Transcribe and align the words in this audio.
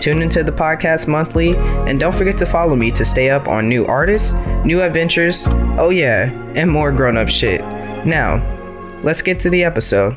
Tune 0.00 0.22
into 0.22 0.44
the 0.44 0.52
podcast 0.52 1.08
monthly, 1.08 1.56
and 1.56 1.98
don't 1.98 2.14
forget 2.14 2.36
to 2.38 2.46
follow 2.46 2.76
me 2.76 2.90
to 2.92 3.04
stay 3.04 3.30
up 3.30 3.48
on 3.48 3.68
new 3.68 3.84
artists, 3.86 4.34
new 4.64 4.82
adventures, 4.82 5.46
oh 5.78 5.90
yeah, 5.90 6.30
and 6.54 6.70
more 6.70 6.92
grown 6.92 7.16
up 7.16 7.28
shit. 7.28 7.60
Now, 8.06 8.42
let's 9.02 9.22
get 9.22 9.40
to 9.40 9.50
the 9.50 9.64
episode. 9.64 10.16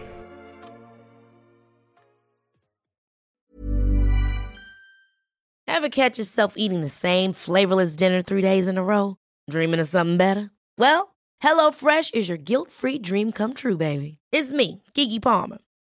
Ever 5.67 5.89
catch 5.89 6.19
yourself 6.19 6.53
eating 6.57 6.81
the 6.81 6.89
same 6.89 7.33
flavorless 7.33 7.95
dinner 7.95 8.21
three 8.21 8.43
days 8.43 8.67
in 8.67 8.77
a 8.77 8.83
row? 8.83 9.17
Dreaming 9.49 9.79
of 9.79 9.87
something 9.87 10.17
better? 10.17 10.51
Well, 10.77 11.15
HelloFresh 11.41 12.13
is 12.13 12.29
your 12.29 12.37
guilt 12.37 12.69
free 12.69 12.99
dream 12.99 13.31
come 13.31 13.53
true, 13.55 13.77
baby. 13.77 14.19
It's 14.31 14.51
me, 14.51 14.83
Keke 14.93 15.19
Palmer. 15.21 15.57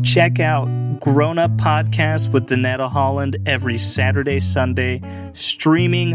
Check 0.00 0.40
out 0.40 0.66
Grown 1.00 1.38
Up 1.38 1.50
Podcast 1.52 2.32
with 2.32 2.46
Danetta 2.48 2.90
Holland 2.90 3.36
every 3.46 3.76
Saturday, 3.76 4.40
Sunday, 4.40 5.02
streaming 5.34 6.14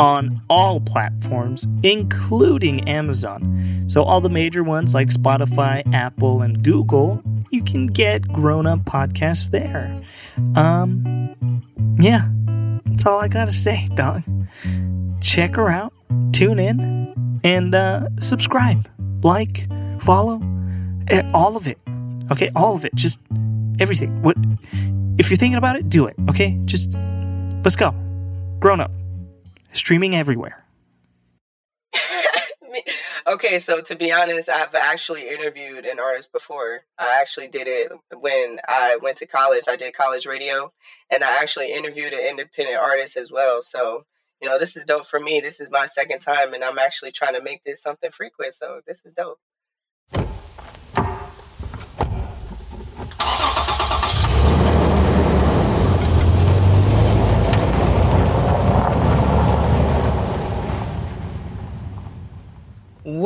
on 0.00 0.40
all 0.48 0.80
platforms, 0.80 1.66
including 1.82 2.88
Amazon. 2.88 3.84
So, 3.86 4.02
all 4.02 4.22
the 4.22 4.30
major 4.30 4.64
ones 4.64 4.94
like 4.94 5.08
Spotify, 5.08 5.82
Apple, 5.92 6.40
and 6.40 6.64
Google, 6.64 7.22
you 7.50 7.62
can 7.62 7.86
get 7.86 8.26
Grown 8.32 8.66
Up 8.66 8.80
Podcast 8.80 9.50
there. 9.50 10.02
Um, 10.56 11.62
yeah, 12.00 12.28
that's 12.86 13.04
all 13.04 13.20
I 13.20 13.28
gotta 13.28 13.52
say, 13.52 13.88
dog. 13.94 14.22
Check 15.20 15.56
her 15.56 15.68
out, 15.68 15.92
tune 16.32 16.58
in, 16.58 17.40
and 17.44 17.74
uh, 17.74 18.08
subscribe, 18.20 18.88
like, 19.22 19.68
follow, 20.00 20.40
eh, 21.08 21.28
all 21.34 21.56
of 21.56 21.68
it. 21.68 21.78
Okay, 22.30 22.50
all 22.54 22.76
of 22.76 22.84
it. 22.84 22.94
Just 22.94 23.20
everything. 23.78 24.22
What 24.22 24.36
if 25.18 25.30
you're 25.30 25.36
thinking 25.36 25.56
about 25.56 25.76
it, 25.76 25.90
do 25.90 26.06
it. 26.06 26.14
Okay? 26.28 26.58
Just 26.64 26.94
let's 27.64 27.76
go. 27.76 27.90
Grown 28.60 28.80
up. 28.80 28.92
Streaming 29.72 30.14
everywhere. 30.14 30.64
okay, 33.26 33.58
so 33.58 33.80
to 33.80 33.96
be 33.96 34.12
honest, 34.12 34.48
I've 34.48 34.74
actually 34.74 35.28
interviewed 35.28 35.84
an 35.84 35.98
artist 35.98 36.32
before. 36.32 36.82
I 36.98 37.20
actually 37.20 37.48
did 37.48 37.66
it 37.66 37.92
when 38.20 38.60
I 38.68 38.98
went 39.02 39.16
to 39.18 39.26
college. 39.26 39.64
I 39.68 39.76
did 39.76 39.92
college 39.94 40.26
radio 40.26 40.72
and 41.10 41.24
I 41.24 41.40
actually 41.40 41.72
interviewed 41.72 42.12
an 42.12 42.20
independent 42.20 42.78
artist 42.78 43.16
as 43.16 43.32
well. 43.32 43.60
So, 43.60 44.04
you 44.40 44.48
know, 44.48 44.58
this 44.58 44.76
is 44.76 44.84
dope 44.84 45.06
for 45.06 45.18
me. 45.18 45.40
This 45.40 45.60
is 45.60 45.70
my 45.70 45.86
second 45.86 46.20
time 46.20 46.54
and 46.54 46.62
I'm 46.62 46.78
actually 46.78 47.12
trying 47.12 47.34
to 47.34 47.42
make 47.42 47.64
this 47.64 47.82
something 47.82 48.10
frequent. 48.10 48.54
So, 48.54 48.80
this 48.86 49.04
is 49.04 49.12
dope. 49.12 49.40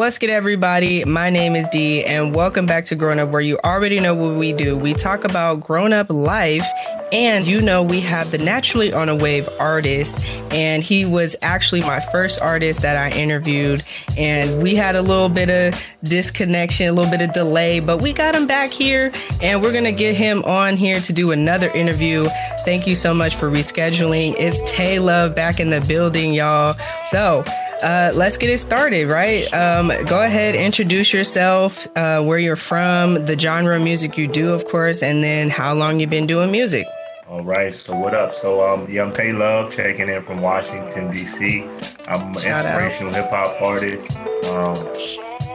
What's 0.02 0.18
good, 0.18 0.30
everybody? 0.30 1.04
My 1.04 1.30
name 1.30 1.54
is 1.54 1.68
Dee, 1.68 2.04
and 2.04 2.34
welcome 2.34 2.66
back 2.66 2.86
to 2.86 2.96
Grown 2.96 3.20
Up, 3.20 3.28
where 3.28 3.40
you 3.40 3.60
already 3.62 4.00
know 4.00 4.16
what 4.16 4.34
we 4.34 4.52
do. 4.52 4.76
We 4.76 4.94
talk 4.94 5.22
about 5.22 5.60
grown 5.60 5.92
up 5.92 6.10
life, 6.10 6.66
and 7.12 7.46
you 7.46 7.62
know, 7.62 7.84
we 7.84 8.00
have 8.00 8.32
the 8.32 8.38
Naturally 8.38 8.92
on 8.92 9.08
a 9.08 9.14
Wave 9.14 9.48
artist, 9.60 10.20
and 10.50 10.82
he 10.82 11.04
was 11.04 11.36
actually 11.40 11.82
my 11.82 12.00
first 12.00 12.42
artist 12.42 12.82
that 12.82 12.96
I 12.96 13.16
interviewed. 13.16 13.84
And 14.18 14.60
we 14.60 14.74
had 14.74 14.96
a 14.96 15.02
little 15.02 15.28
bit 15.28 15.48
of 15.48 15.80
disconnection, 16.02 16.88
a 16.88 16.92
little 16.92 17.08
bit 17.08 17.22
of 17.22 17.32
delay, 17.32 17.78
but 17.78 18.02
we 18.02 18.12
got 18.12 18.34
him 18.34 18.48
back 18.48 18.72
here, 18.72 19.12
and 19.40 19.62
we're 19.62 19.72
gonna 19.72 19.92
get 19.92 20.16
him 20.16 20.42
on 20.42 20.76
here 20.76 21.00
to 21.00 21.12
do 21.12 21.30
another 21.30 21.70
interview. 21.70 22.26
Thank 22.64 22.88
you 22.88 22.96
so 22.96 23.14
much 23.14 23.36
for 23.36 23.48
rescheduling. 23.48 24.34
It's 24.36 24.60
Tay 24.68 24.98
Love 24.98 25.36
back 25.36 25.60
in 25.60 25.70
the 25.70 25.80
building, 25.80 26.34
y'all. 26.34 26.76
So, 27.10 27.44
uh, 27.82 28.12
let's 28.14 28.38
get 28.38 28.50
it 28.50 28.58
started, 28.58 29.08
right? 29.08 29.52
Um, 29.52 29.88
go 30.06 30.22
ahead, 30.22 30.54
introduce 30.54 31.12
yourself, 31.12 31.86
uh, 31.96 32.22
where 32.22 32.38
you're 32.38 32.56
from, 32.56 33.26
the 33.26 33.38
genre 33.38 33.76
of 33.76 33.82
music 33.82 34.16
you 34.16 34.28
do, 34.28 34.52
of 34.52 34.64
course, 34.66 35.02
and 35.02 35.22
then 35.22 35.50
how 35.50 35.74
long 35.74 36.00
you've 36.00 36.10
been 36.10 36.26
doing 36.26 36.50
music. 36.50 36.86
All 37.28 37.42
right, 37.42 37.74
so 37.74 37.94
what 37.94 38.14
up? 38.14 38.34
So 38.34 38.66
um, 38.66 38.86
yeah, 38.90 39.02
I'm 39.02 39.12
Tay 39.12 39.32
Love, 39.32 39.72
checking 39.72 40.08
in 40.08 40.22
from 40.22 40.40
Washington 40.42 41.10
D.C. 41.10 41.62
I'm 42.06 42.36
an 42.36 42.42
Shout 42.42 42.66
inspirational 42.66 43.12
hip 43.12 43.30
hop 43.30 43.60
artist, 43.62 44.10
um, 44.48 44.76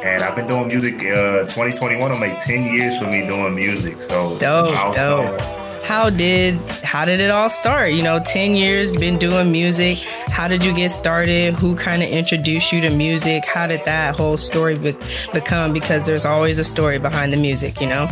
and 0.03 0.23
I've 0.23 0.35
been 0.35 0.47
doing 0.47 0.67
music. 0.67 0.95
Uh, 0.95 1.44
2021 1.44 2.11
will 2.11 2.17
make 2.17 2.39
10 2.39 2.63
years 2.73 2.97
for 2.97 3.05
me 3.05 3.27
doing 3.27 3.53
music. 3.55 4.01
So 4.01 4.38
dope, 4.39 4.95
dope 4.95 5.56
how 5.88 6.09
did 6.09 6.56
how 6.84 7.06
did 7.06 7.22
it 7.22 7.31
all 7.31 7.50
start 7.50 7.94
you 7.94 8.03
know 8.03 8.20
10 8.20 8.56
years 8.56 8.94
been 8.98 9.18
doing 9.18 9.50
music 9.53 9.98
how 10.28 10.46
did 10.46 10.66
you 10.66 10.75
get 10.75 10.92
started 10.92 11.53
who 11.53 11.78
kind 11.78 12.03
of 12.03 12.09
introduced 12.09 12.74
you 12.74 12.81
to 12.81 12.90
music 12.90 13.46
how 13.46 13.66
did 13.66 13.80
that 13.86 14.14
whole 14.14 14.36
story 14.36 14.78
be- 14.78 14.98
become 15.31 15.72
because 15.72 16.03
there's 16.06 16.25
always 16.25 16.59
a 16.59 16.64
story 16.66 17.00
behind 17.00 17.31
the 17.31 17.38
music 17.38 17.80
you 17.80 17.88
know 17.88 18.06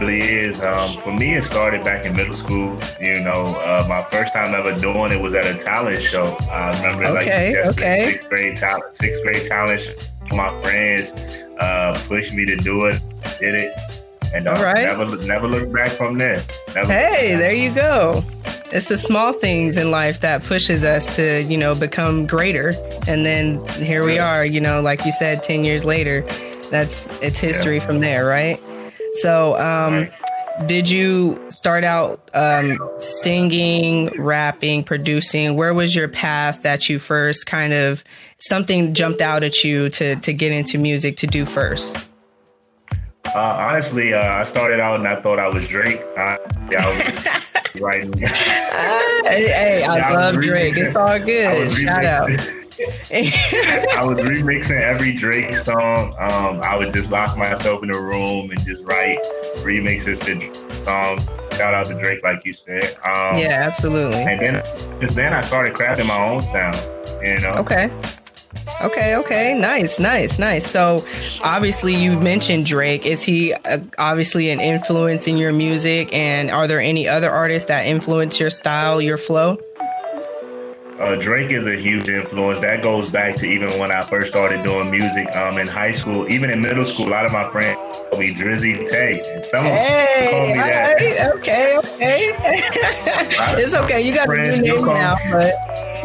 really 0.00 0.20
is. 0.22 0.60
Um, 0.60 0.98
for 0.98 1.12
me, 1.12 1.36
it 1.36 1.44
started 1.44 1.84
back 1.84 2.04
in 2.04 2.16
middle 2.16 2.34
school. 2.34 2.76
You 3.00 3.20
know, 3.20 3.44
uh, 3.64 3.86
my 3.88 4.02
first 4.02 4.32
time 4.32 4.52
ever 4.52 4.74
doing 4.74 5.12
it 5.12 5.22
was 5.22 5.34
at 5.34 5.46
a 5.46 5.56
talent 5.56 6.02
show. 6.02 6.36
I 6.50 6.76
remember 6.76 7.20
okay, 7.20 7.54
like 7.54 7.66
okay. 7.74 8.10
sixth 8.10 8.28
grade 8.28 8.56
talent, 8.56 8.96
sixth 8.96 9.22
grade 9.22 9.46
talent. 9.46 9.80
Show. 9.80 10.36
My 10.36 10.50
friends 10.62 11.12
uh, 11.60 11.96
pushed 12.08 12.34
me 12.34 12.44
to 12.44 12.56
do 12.56 12.86
it. 12.86 13.00
Did 13.38 13.54
it 13.54 14.03
and 14.34 14.48
uh, 14.48 14.52
All 14.52 14.62
right. 14.62 14.84
never 14.84 15.16
never 15.24 15.48
look 15.48 15.72
back 15.72 15.92
from 15.92 16.18
there. 16.18 16.42
Never 16.74 16.92
hey, 16.92 17.36
there 17.36 17.54
you 17.54 17.72
go. 17.72 18.24
It's 18.72 18.88
the 18.88 18.98
small 18.98 19.32
things 19.32 19.76
in 19.76 19.92
life 19.92 20.20
that 20.20 20.42
pushes 20.42 20.84
us 20.84 21.14
to, 21.14 21.42
you 21.44 21.56
know, 21.56 21.76
become 21.76 22.26
greater. 22.26 22.74
And 23.06 23.24
then 23.24 23.64
here 23.68 24.04
we 24.04 24.18
are, 24.18 24.44
you 24.44 24.60
know, 24.60 24.82
like 24.82 25.04
you 25.06 25.12
said, 25.12 25.44
10 25.44 25.62
years 25.62 25.84
later, 25.84 26.22
that's 26.70 27.06
it's 27.22 27.38
history 27.38 27.76
yeah. 27.76 27.86
from 27.86 28.00
there, 28.00 28.26
right? 28.26 28.60
So, 29.14 29.54
um, 29.54 29.94
right. 29.94 30.12
did 30.66 30.90
you 30.90 31.40
start 31.50 31.84
out 31.84 32.28
um, 32.34 32.80
singing, 32.98 34.08
rapping, 34.20 34.82
producing? 34.82 35.54
Where 35.54 35.72
was 35.72 35.94
your 35.94 36.08
path 36.08 36.62
that 36.62 36.88
you 36.88 36.98
first 36.98 37.46
kind 37.46 37.72
of 37.72 38.02
something 38.40 38.92
jumped 38.92 39.20
out 39.20 39.44
at 39.44 39.62
you 39.62 39.88
to 39.90 40.16
to 40.16 40.32
get 40.32 40.50
into 40.50 40.78
music 40.78 41.18
to 41.18 41.28
do 41.28 41.46
first? 41.46 41.96
Uh, 43.34 43.40
honestly, 43.40 44.14
uh, 44.14 44.32
I 44.32 44.44
started 44.44 44.78
out 44.78 45.00
and 45.00 45.08
I 45.08 45.20
thought 45.20 45.40
I 45.40 45.48
was 45.48 45.66
Drake. 45.66 46.00
I, 46.16 46.38
yeah, 46.70 46.86
I 46.86 47.70
was 47.74 47.82
writing. 47.82 48.12
hey, 48.16 49.84
I, 49.84 49.98
I 49.98 50.14
love 50.14 50.36
Drake. 50.36 50.76
It's 50.76 50.94
all 50.94 51.18
good. 51.18 51.72
Shout 51.72 52.04
out. 52.04 52.30
I 52.80 54.02
was 54.04 54.18
remixing 54.18 54.80
every 54.80 55.14
Drake 55.14 55.56
song. 55.56 56.14
Um, 56.18 56.60
I 56.62 56.76
would 56.76 56.92
just 56.92 57.10
lock 57.10 57.36
myself 57.36 57.82
in 57.82 57.90
a 57.90 58.00
room 58.00 58.50
and 58.50 58.60
just 58.64 58.82
write 58.84 59.18
remixes 59.58 60.20
to 60.24 60.84
songs. 60.84 61.24
Shout 61.56 61.74
out 61.74 61.86
to 61.86 61.98
Drake, 61.98 62.22
like 62.24 62.44
you 62.44 62.52
said. 62.52 62.96
Um, 63.04 63.38
yeah, 63.38 63.62
absolutely. 63.62 64.22
And 64.22 64.40
then, 64.40 65.00
just 65.00 65.14
then, 65.14 65.32
I 65.32 65.40
started 65.40 65.74
crafting 65.74 66.06
my 66.06 66.28
own 66.28 66.42
sound. 66.42 66.76
You 67.24 67.40
know. 67.40 67.54
Okay. 67.54 67.92
Okay, 68.82 69.16
okay, 69.16 69.54
nice, 69.58 69.98
nice, 69.98 70.38
nice. 70.38 70.70
So, 70.70 71.04
obviously, 71.42 71.94
you 71.94 72.18
mentioned 72.18 72.66
Drake. 72.66 73.06
Is 73.06 73.22
he 73.22 73.52
uh, 73.52 73.78
obviously 73.98 74.50
an 74.50 74.60
influence 74.60 75.26
in 75.26 75.36
your 75.36 75.52
music? 75.52 76.12
And 76.12 76.50
are 76.50 76.66
there 76.66 76.80
any 76.80 77.06
other 77.08 77.30
artists 77.30 77.68
that 77.68 77.86
influence 77.86 78.40
your 78.40 78.50
style, 78.50 79.00
your 79.00 79.16
flow? 79.16 79.58
Uh, 80.98 81.16
Drake 81.16 81.50
is 81.50 81.66
a 81.66 81.76
huge 81.76 82.08
influence. 82.08 82.60
That 82.60 82.82
goes 82.82 83.10
back 83.10 83.36
to 83.36 83.46
even 83.46 83.78
when 83.78 83.90
I 83.90 84.02
first 84.02 84.28
started 84.28 84.62
doing 84.62 84.90
music 84.90 85.34
um, 85.36 85.58
in 85.58 85.66
high 85.66 85.92
school, 85.92 86.30
even 86.30 86.50
in 86.50 86.62
middle 86.62 86.84
school. 86.84 87.08
A 87.08 87.10
lot 87.10 87.26
of 87.26 87.32
my 87.32 87.50
friends 87.50 87.78
me 88.18 88.34
Drizzy 88.34 88.88
Tay. 88.90 89.20
And 89.34 89.44
Some 89.44 89.64
hey, 89.64 90.28
call 90.30 90.46
me 90.46 90.52
that. 90.54 91.34
okay, 91.36 91.76
okay. 91.78 92.32
it's 93.60 93.74
okay. 93.74 94.00
You 94.06 94.14
got 94.14 94.28
a 94.28 94.60
new 94.60 94.62
name 94.62 94.84
now, 94.84 95.16
but 95.30 95.54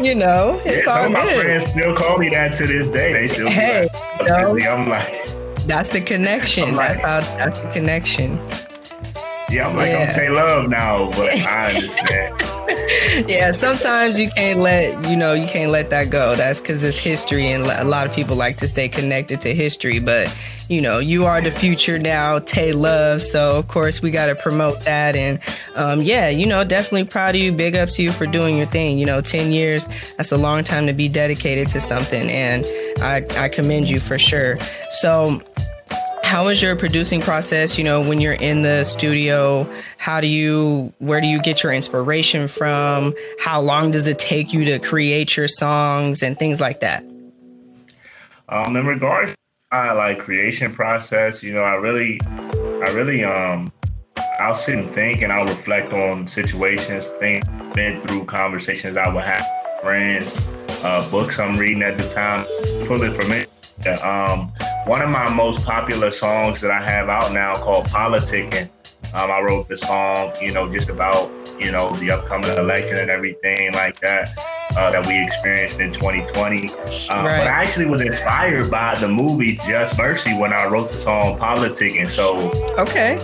you 0.04 0.14
know, 0.14 0.60
it's 0.64 0.86
yeah, 0.86 0.92
all 0.92 1.02
good. 1.04 1.12
my 1.12 1.34
friends 1.34 1.66
still 1.66 1.94
call 1.94 2.18
me 2.18 2.28
that 2.30 2.54
to 2.54 2.66
this 2.66 2.88
day. 2.88 3.12
They 3.12 3.28
still 3.28 3.48
hey, 3.48 3.88
like, 4.20 4.66
I'm 4.66 4.88
like, 4.88 5.66
that's 5.66 5.90
the 5.90 6.00
connection. 6.00 6.74
Like, 6.74 7.02
that's, 7.02 7.26
how, 7.26 7.36
that's 7.36 7.58
the 7.60 7.70
connection. 7.70 8.38
Yeah, 9.50 9.68
I'm 9.68 9.76
like, 9.76 9.88
yeah. 9.88 10.08
I'm 10.08 10.14
Tay 10.14 10.28
Love 10.30 10.68
now, 10.68 11.10
but 11.10 11.34
I 11.46 11.74
understand. 11.74 12.49
Yeah, 13.26 13.52
sometimes 13.52 14.18
you 14.20 14.30
can't 14.30 14.60
let, 14.60 15.08
you 15.08 15.16
know, 15.16 15.32
you 15.32 15.46
can't 15.46 15.70
let 15.70 15.90
that 15.90 16.10
go. 16.10 16.36
That's 16.36 16.60
because 16.60 16.84
it's 16.84 16.98
history, 16.98 17.50
and 17.50 17.64
a 17.64 17.84
lot 17.84 18.06
of 18.06 18.14
people 18.14 18.36
like 18.36 18.56
to 18.58 18.68
stay 18.68 18.88
connected 18.88 19.40
to 19.42 19.54
history. 19.54 19.98
But, 19.98 20.34
you 20.68 20.80
know, 20.80 20.98
you 20.98 21.24
are 21.24 21.40
the 21.40 21.50
future 21.50 21.98
now, 21.98 22.38
Tay 22.38 22.72
Love. 22.72 23.22
So, 23.22 23.58
of 23.58 23.68
course, 23.68 24.02
we 24.02 24.10
got 24.10 24.26
to 24.26 24.34
promote 24.34 24.80
that. 24.80 25.16
And, 25.16 25.40
um, 25.74 26.00
yeah, 26.00 26.28
you 26.28 26.46
know, 26.46 26.64
definitely 26.64 27.04
proud 27.04 27.34
of 27.34 27.40
you. 27.40 27.52
Big 27.52 27.74
ups 27.74 27.96
to 27.96 28.02
you 28.02 28.12
for 28.12 28.26
doing 28.26 28.56
your 28.56 28.66
thing. 28.66 28.98
You 28.98 29.06
know, 29.06 29.20
10 29.20 29.52
years, 29.52 29.88
that's 30.16 30.32
a 30.32 30.36
long 30.36 30.64
time 30.64 30.86
to 30.86 30.92
be 30.92 31.08
dedicated 31.08 31.68
to 31.70 31.80
something. 31.80 32.30
And 32.30 32.64
I, 33.00 33.24
I 33.44 33.48
commend 33.48 33.88
you 33.88 34.00
for 34.00 34.18
sure. 34.18 34.58
So, 34.90 35.42
how 36.30 36.46
is 36.46 36.62
your 36.62 36.76
producing 36.76 37.20
process 37.20 37.76
you 37.76 37.82
know 37.82 38.00
when 38.00 38.20
you're 38.20 38.34
in 38.34 38.62
the 38.62 38.84
studio? 38.84 39.68
How 39.98 40.20
do 40.20 40.28
you 40.28 40.92
where 40.98 41.20
do 41.20 41.26
you 41.26 41.40
get 41.40 41.64
your 41.64 41.72
inspiration 41.72 42.46
from? 42.46 43.14
How 43.40 43.60
long 43.60 43.90
does 43.90 44.06
it 44.06 44.20
take 44.20 44.52
you 44.52 44.64
to 44.66 44.78
create 44.78 45.36
your 45.36 45.48
songs 45.48 46.22
and 46.22 46.38
things 46.38 46.60
like 46.60 46.78
that? 46.80 47.02
Um 48.48 48.76
in 48.76 48.86
regards 48.86 49.32
to 49.32 49.36
my 49.72 49.90
like 49.90 50.20
creation 50.20 50.72
process 50.72 51.42
you 51.42 51.52
know 51.52 51.62
i 51.62 51.74
really 51.74 52.20
i 52.24 52.90
really 52.90 53.24
um 53.24 53.72
i'll 54.38 54.54
sit 54.54 54.78
and 54.78 54.94
think 54.94 55.22
and 55.22 55.32
i'll 55.32 55.46
reflect 55.46 55.92
on 55.92 56.28
situations 56.28 57.08
think 57.18 57.44
been 57.74 58.00
through 58.00 58.24
conversations 58.24 58.96
i 58.96 59.12
would 59.12 59.24
have 59.24 59.44
friends 59.80 60.32
uh 60.84 61.08
books 61.10 61.40
i'm 61.40 61.56
reading 61.58 61.82
at 61.82 61.98
the 61.98 62.08
time. 62.08 62.44
Full 62.86 63.02
information. 63.02 63.48
Um 64.04 64.52
one 64.86 65.02
of 65.02 65.10
my 65.10 65.28
most 65.28 65.64
popular 65.64 66.10
songs 66.10 66.60
that 66.60 66.70
I 66.70 66.82
have 66.82 67.08
out 67.08 67.32
now 67.32 67.54
called 67.54 67.86
Politicking. 67.86 68.68
Um, 69.12 69.30
I 69.30 69.40
wrote 69.40 69.68
the 69.68 69.76
song, 69.76 70.32
you 70.40 70.52
know, 70.52 70.72
just 70.72 70.88
about, 70.88 71.30
you 71.58 71.70
know, 71.70 71.90
the 71.96 72.12
upcoming 72.12 72.50
election 72.50 72.98
and 72.98 73.10
everything 73.10 73.72
like 73.72 74.00
that 74.00 74.30
uh, 74.76 74.90
that 74.90 75.06
we 75.06 75.22
experienced 75.22 75.80
in 75.80 75.92
2020. 75.92 76.70
Um, 76.70 77.24
right. 77.24 77.38
But 77.38 77.46
I 77.46 77.62
actually 77.62 77.86
was 77.86 78.00
inspired 78.00 78.70
by 78.70 78.94
the 78.94 79.08
movie 79.08 79.56
Just 79.66 79.98
Mercy 79.98 80.36
when 80.38 80.52
I 80.52 80.66
wrote 80.66 80.90
the 80.90 80.96
song 80.96 81.38
Politicking. 81.38 82.08
So, 82.08 82.50
okay. 82.78 83.18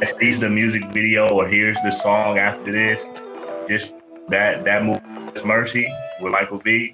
I 0.00 0.04
sees 0.04 0.40
the 0.40 0.50
music 0.50 0.84
video 0.86 1.28
or 1.28 1.48
hears 1.48 1.76
the 1.84 1.90
song 1.90 2.38
after 2.38 2.72
this, 2.72 3.08
just 3.68 3.92
that 4.28 4.64
that 4.64 4.84
movie 4.84 5.00
Just 5.34 5.46
Mercy 5.46 5.90
with 6.20 6.32
Michael 6.32 6.58
B. 6.58 6.92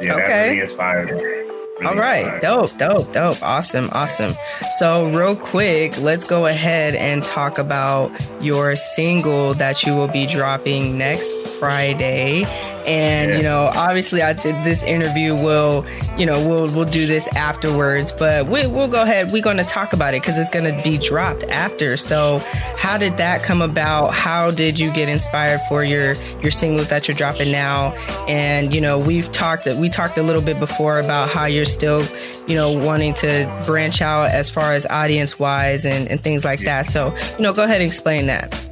Yeah, 0.00 0.14
okay. 0.14 0.26
that 0.26 0.44
really 0.44 0.60
inspired 0.60 1.10
me. 1.10 1.49
All 1.84 1.96
right. 1.96 2.40
Dope, 2.42 2.76
dope, 2.76 3.12
dope. 3.12 3.42
Awesome, 3.42 3.88
awesome. 3.92 4.34
So, 4.78 5.08
real 5.10 5.34
quick, 5.34 5.96
let's 5.98 6.24
go 6.24 6.44
ahead 6.46 6.94
and 6.94 7.22
talk 7.22 7.58
about 7.58 8.12
your 8.42 8.76
single 8.76 9.54
that 9.54 9.84
you 9.84 9.94
will 9.94 10.08
be 10.08 10.26
dropping 10.26 10.98
next 10.98 11.34
Friday. 11.58 12.44
And, 12.86 13.30
yeah. 13.30 13.36
you 13.36 13.42
know, 13.42 13.70
obviously, 13.74 14.22
I 14.22 14.34
think 14.34 14.64
this 14.64 14.84
interview 14.84 15.34
will, 15.34 15.84
you 16.16 16.26
know, 16.26 16.46
we'll, 16.46 16.72
we'll 16.72 16.84
do 16.84 17.06
this 17.06 17.28
afterwards, 17.36 18.12
but 18.12 18.46
we, 18.46 18.66
we'll 18.66 18.88
go 18.88 19.02
ahead. 19.02 19.32
We're 19.32 19.42
going 19.42 19.58
to 19.58 19.64
talk 19.64 19.92
about 19.92 20.14
it 20.14 20.22
because 20.22 20.38
it's 20.38 20.50
going 20.50 20.76
to 20.76 20.82
be 20.82 20.98
dropped 20.98 21.44
after. 21.44 21.96
So, 21.96 22.38
how 22.76 22.98
did 22.98 23.16
that 23.18 23.42
come 23.42 23.62
about? 23.62 24.14
How 24.14 24.50
did 24.50 24.78
you 24.78 24.92
get 24.92 25.08
inspired 25.08 25.60
for 25.68 25.84
your, 25.84 26.14
your 26.40 26.50
singles 26.50 26.88
that 26.88 27.08
you're 27.08 27.16
dropping 27.16 27.52
now? 27.52 27.92
And, 28.28 28.74
you 28.74 28.80
know, 28.80 28.98
we've 28.98 29.30
talked, 29.32 29.66
we 29.66 29.88
talked 29.88 30.18
a 30.18 30.22
little 30.22 30.42
bit 30.42 30.58
before 30.58 30.98
about 30.98 31.28
how 31.28 31.46
you're 31.46 31.64
still, 31.64 32.04
you 32.46 32.54
know, 32.54 32.72
wanting 32.72 33.14
to 33.14 33.62
branch 33.66 34.02
out 34.02 34.30
as 34.30 34.50
far 34.50 34.74
as 34.74 34.86
audience 34.86 35.38
wise 35.38 35.84
and, 35.84 36.08
and 36.08 36.20
things 36.20 36.44
like 36.44 36.60
that. 36.60 36.86
So, 36.86 37.14
you 37.36 37.42
know, 37.42 37.52
go 37.52 37.64
ahead 37.64 37.80
and 37.80 37.86
explain 37.86 38.26
that. 38.26 38.69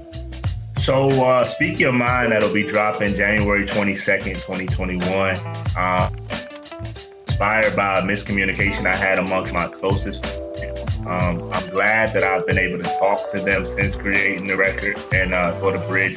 So, 0.89 1.11
uh, 1.23 1.45
Speak 1.45 1.79
Your 1.79 1.93
Mind, 1.93 2.33
that'll 2.33 2.51
be 2.51 2.63
dropping 2.63 3.15
January 3.15 3.67
22nd, 3.67 4.37
2021. 4.37 5.37
Uh, 5.77 6.11
inspired 7.27 7.77
by 7.77 7.99
a 7.99 8.03
miscommunication 8.03 8.87
I 8.87 8.97
had 8.97 9.19
amongst 9.19 9.53
my 9.53 9.69
closest. 9.69 10.25
Um, 11.07 11.53
I'm 11.53 11.69
glad 11.69 12.15
that 12.15 12.25
I've 12.25 12.47
been 12.47 12.57
able 12.57 12.79
to 12.83 12.89
talk 12.99 13.31
to 13.33 13.39
them 13.39 13.67
since 13.67 13.97
creating 13.97 14.47
the 14.47 14.57
record 14.57 14.97
and 15.13 15.35
uh, 15.35 15.53
for 15.61 15.73
the 15.73 15.87
bridge 15.89 16.17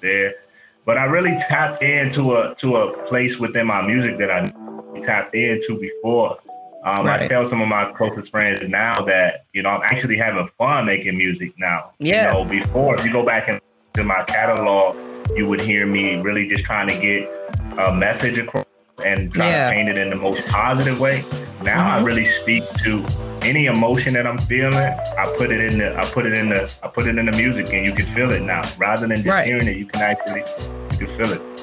there. 0.00 0.36
But 0.84 0.98
I 0.98 1.06
really 1.06 1.36
tapped 1.40 1.82
into 1.82 2.36
a 2.36 2.54
to 2.58 2.76
a 2.76 3.06
place 3.08 3.40
within 3.40 3.66
my 3.66 3.84
music 3.84 4.18
that 4.18 4.30
I 4.30 4.52
tapped 5.00 5.34
into 5.34 5.80
before. 5.80 6.38
Um, 6.84 7.06
right. 7.06 7.22
I 7.22 7.26
tell 7.26 7.44
some 7.44 7.60
of 7.60 7.66
my 7.66 7.90
closest 7.90 8.30
friends 8.30 8.68
now 8.68 9.02
that 9.02 9.46
you 9.52 9.64
know 9.64 9.70
I'm 9.70 9.82
actually 9.82 10.16
having 10.16 10.46
fun 10.46 10.86
making 10.86 11.16
music 11.18 11.54
now. 11.58 11.90
Yeah. 11.98 12.38
You 12.38 12.44
know, 12.44 12.48
before 12.48 12.94
if 12.94 13.04
you 13.04 13.12
go 13.12 13.26
back 13.26 13.48
into 13.96 14.06
my 14.06 14.22
catalog, 14.24 14.94
you 15.36 15.48
would 15.48 15.60
hear 15.60 15.86
me 15.86 16.16
really 16.20 16.46
just 16.46 16.64
trying 16.64 16.86
to 16.86 17.00
get 17.00 17.30
a 17.78 17.94
message 17.94 18.36
across 18.36 18.66
and 19.02 19.32
try 19.32 19.48
yeah. 19.48 19.70
to 19.70 19.74
paint 19.74 19.88
it 19.88 19.96
in 19.96 20.10
the 20.10 20.16
most 20.16 20.46
positive 20.48 21.00
way. 21.00 21.24
Now 21.62 21.78
mm-hmm. 21.78 22.02
I 22.02 22.02
really 22.02 22.26
speak 22.26 22.62
to 22.84 23.02
any 23.40 23.66
emotion 23.66 24.12
that 24.14 24.26
I'm 24.26 24.36
feeling. 24.36 24.76
I 24.76 25.34
put 25.38 25.50
it 25.50 25.60
in 25.60 25.78
the 25.78 25.96
I 25.98 26.04
put 26.04 26.26
it 26.26 26.34
in 26.34 26.50
the 26.50 26.70
I 26.82 26.88
put 26.88 27.06
it 27.06 27.16
in 27.16 27.24
the 27.24 27.32
music, 27.32 27.72
and 27.72 27.86
you 27.86 27.92
can 27.92 28.04
feel 28.04 28.30
it 28.32 28.42
now. 28.42 28.62
Rather 28.76 29.06
than 29.06 29.16
just 29.16 29.28
right. 29.28 29.46
hearing 29.46 29.66
it, 29.66 29.78
you 29.78 29.86
can 29.86 30.02
actually 30.02 30.40
you 30.92 30.98
can 30.98 31.06
feel 31.06 31.32
it 31.32 31.55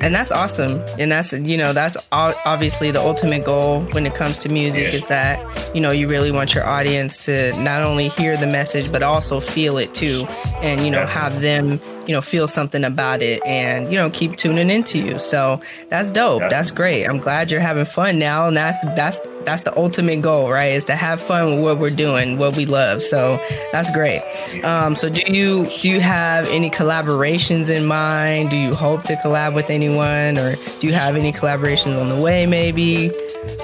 and 0.00 0.14
that's 0.14 0.30
awesome. 0.30 0.84
And 0.98 1.10
that's 1.10 1.32
you 1.32 1.56
know 1.56 1.72
that's 1.72 1.96
obviously 2.12 2.90
the 2.90 3.00
ultimate 3.00 3.44
goal 3.44 3.80
when 3.92 4.06
it 4.06 4.14
comes 4.14 4.40
to 4.40 4.48
music 4.48 4.92
is 4.92 5.06
that 5.08 5.40
you 5.74 5.80
know 5.80 5.90
you 5.90 6.08
really 6.08 6.30
want 6.30 6.54
your 6.54 6.66
audience 6.66 7.24
to 7.26 7.52
not 7.62 7.82
only 7.82 8.08
hear 8.08 8.36
the 8.36 8.46
message 8.46 8.90
but 8.92 9.02
also 9.02 9.40
feel 9.40 9.78
it 9.78 9.94
too. 9.94 10.26
And 10.62 10.82
you 10.82 10.90
know 10.90 11.06
have 11.06 11.40
them 11.40 11.80
you 12.06 12.12
know 12.12 12.20
feel 12.20 12.46
something 12.46 12.84
about 12.84 13.20
it 13.22 13.44
and 13.44 13.90
you 13.90 13.98
know 13.98 14.10
keep 14.10 14.36
tuning 14.36 14.70
into 14.70 14.98
you. 14.98 15.18
So 15.18 15.60
that's 15.88 16.10
dope. 16.10 16.42
That's 16.50 16.70
great. 16.70 17.04
I'm 17.04 17.18
glad 17.18 17.50
you're 17.50 17.60
having 17.60 17.84
fun 17.84 18.18
now. 18.18 18.48
And 18.48 18.56
that's 18.56 18.82
that's 18.94 19.18
that's 19.46 19.62
the 19.62 19.76
ultimate 19.78 20.20
goal 20.20 20.50
right 20.50 20.72
is 20.72 20.84
to 20.84 20.94
have 20.94 21.20
fun 21.20 21.54
with 21.54 21.62
what 21.62 21.78
we're 21.78 21.88
doing 21.88 22.36
what 22.36 22.56
we 22.56 22.66
love 22.66 23.00
so 23.00 23.40
that's 23.72 23.90
great 23.94 24.20
um, 24.64 24.94
so 24.94 25.08
do 25.08 25.22
you 25.32 25.64
do 25.78 25.88
you 25.88 26.00
have 26.00 26.46
any 26.48 26.68
collaborations 26.68 27.70
in 27.70 27.86
mind 27.86 28.50
do 28.50 28.56
you 28.56 28.74
hope 28.74 29.02
to 29.04 29.14
collab 29.16 29.54
with 29.54 29.70
anyone 29.70 30.36
or 30.36 30.56
do 30.80 30.86
you 30.86 30.92
have 30.92 31.16
any 31.16 31.32
collaborations 31.32 31.98
on 31.98 32.08
the 32.08 32.20
way 32.20 32.44
maybe 32.44 33.10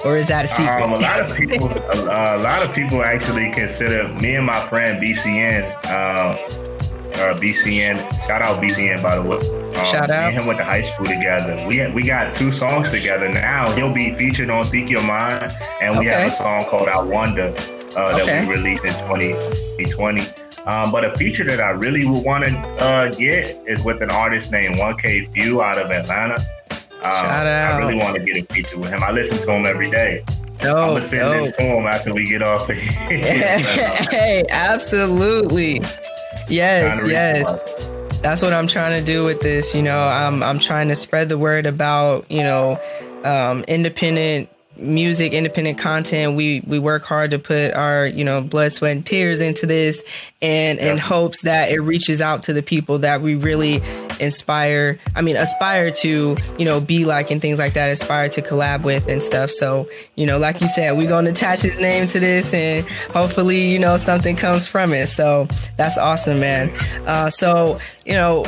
or 0.05 0.17
is 0.17 0.29
that 0.29 0.45
a 0.45 0.49
secret? 0.49 0.83
Um, 0.83 0.93
a 0.93 0.99
lot 0.99 1.21
of 1.21 1.37
people, 1.37 1.69
a, 1.69 2.37
a, 2.37 2.39
lot 2.39 2.63
of 2.63 2.75
people 2.75 3.03
actually 3.03 3.51
consider 3.51 4.09
me 4.15 4.37
and 4.37 4.47
my 4.47 4.61
friend 4.69 5.03
BCN. 5.03 5.77
Uh, 5.85 6.72
uh, 7.15 7.39
BCN. 7.39 7.99
Shout 8.27 8.43
out 8.43 8.63
BCN, 8.63 9.03
by 9.03 9.17
the 9.17 9.23
way. 9.23 9.37
Um, 9.37 9.87
Shout 9.87 10.11
out. 10.11 10.31
Me 10.31 10.37
and 10.37 10.41
him 10.41 10.47
went 10.47 10.59
to 10.59 10.65
high 10.65 10.83
school 10.83 11.07
together. 11.07 11.57
We 11.67 11.87
we 11.93 12.03
got 12.03 12.35
two 12.35 12.53
songs 12.53 12.91
together 12.91 13.29
now. 13.29 13.71
He'll 13.73 13.93
be 13.93 14.15
featured 14.15 14.51
on 14.51 14.65
Speak 14.65 14.89
Your 14.89 15.03
Mind, 15.03 15.53
and 15.81 15.99
we 15.99 16.09
okay. 16.09 16.23
have 16.23 16.29
a 16.29 16.31
song 16.31 16.65
called 16.67 16.89
I 16.89 17.01
Wonder 17.03 17.55
uh, 17.97 18.17
that 18.17 18.23
okay. 18.23 18.47
we 18.47 18.55
released 18.55 18.85
in 18.85 18.93
2020. 18.93 20.23
Um, 20.67 20.93
but 20.93 21.05
a 21.05 21.17
feature 21.17 21.45
that 21.45 21.61
I 21.61 21.71
really 21.71 22.07
would 22.07 22.25
want 22.25 22.45
to 22.45 22.57
uh, 22.81 23.11
get 23.15 23.57
is 23.67 23.83
with 23.83 24.01
an 24.01 24.11
artist 24.11 24.53
named 24.53 24.77
1K 24.77 25.33
Phew 25.33 25.61
out 25.61 25.79
of 25.79 25.91
Atlanta. 25.91 26.41
Um, 26.71 26.79
Shout 27.03 27.47
out. 27.47 27.75
I 27.75 27.79
really 27.79 27.97
want 27.97 28.17
to 28.17 28.25
get 28.25 28.37
a 28.37 28.55
feature 28.55 28.79
with 28.79 28.91
him. 28.91 29.03
I 29.03 29.11
listen 29.11 29.39
to 29.39 29.53
him 29.53 29.67
every 29.67 29.91
day. 29.91 30.25
I'm 30.61 30.75
gonna 30.75 31.03
send 31.03 31.45
this 31.45 31.57
to 31.57 31.63
him 31.63 31.87
after 31.87 32.15
we 32.15 32.29
get 32.29 32.43
off. 32.43 32.69
hey, 32.71 34.45
absolutely. 34.51 35.81
Yes, 36.49 37.07
yes. 37.07 37.47
That's 38.21 38.41
what 38.43 38.53
I'm 38.53 38.69
trying 38.69 39.01
to 39.01 39.05
do 39.05 39.25
with 39.25 39.41
this. 39.41 39.75
You 39.75 39.83
know, 39.83 39.99
I'm 39.99 40.43
I'm 40.43 40.59
trying 40.59 40.89
to 40.89 40.97
spread 40.97 41.29
the 41.29 41.39
word 41.39 41.67
about 41.67 42.31
you 42.31 42.43
know 42.43 42.81
um, 43.25 43.65
independent 43.65 44.49
music, 44.77 45.33
independent 45.33 45.79
content. 45.79 46.37
We 46.37 46.61
we 46.61 46.79
work 46.79 47.05
hard 47.05 47.33
to 47.33 47.39
put 47.39 47.73
our 47.75 48.07
you 48.07 48.25
know 48.25 48.41
blood, 48.41 48.73
sweat, 48.73 48.93
and 48.93 49.05
tears 49.05 49.41
into 49.41 49.67
this, 49.67 50.05
and 50.41 50.79
in 50.79 50.99
hopes 50.99 51.43
that 51.43 51.73
it 51.73 51.81
reaches 51.81 52.21
out 52.21 52.45
to 52.45 52.53
the 52.53 52.63
people 52.63 53.01
that 53.01 53.23
we 53.23 53.35
really 53.35 53.83
inspire, 54.23 54.99
I 55.15 55.23
mean, 55.23 55.37
aspire 55.37 55.91
to, 55.91 56.37
you 56.59 56.65
know, 56.65 56.81
be 56.81 57.05
like 57.05 57.31
and 57.31 57.41
things 57.41 57.59
like 57.59 57.75
that, 57.75 57.91
aspire 57.91 58.29
to 58.31 58.43
collab 58.43 58.83
with 58.83 59.09
and 59.09 59.23
stuff. 59.23 59.51
So, 59.51 59.89
you 60.15 60.27
know, 60.27 60.39
like 60.39 60.61
you 60.61 60.69
said, 60.69 60.97
we're 60.97 61.09
going 61.09 61.25
to 61.27 61.31
attach 61.31 61.63
his 61.63 61.79
name 61.79 62.07
to 62.09 62.21
this 62.21 62.55
and 62.55 62.87
hopefully, 63.11 63.71
you 63.71 63.79
know, 63.79 63.97
something 63.97 64.37
comes 64.37 64.67
from 64.67 64.93
it. 64.93 65.09
So 65.09 65.49
that's 65.77 65.99
awesome, 65.99 66.41
man. 66.41 66.71
Uh, 67.07 67.31
so, 67.31 67.79
you 68.07 68.15
know, 68.15 68.45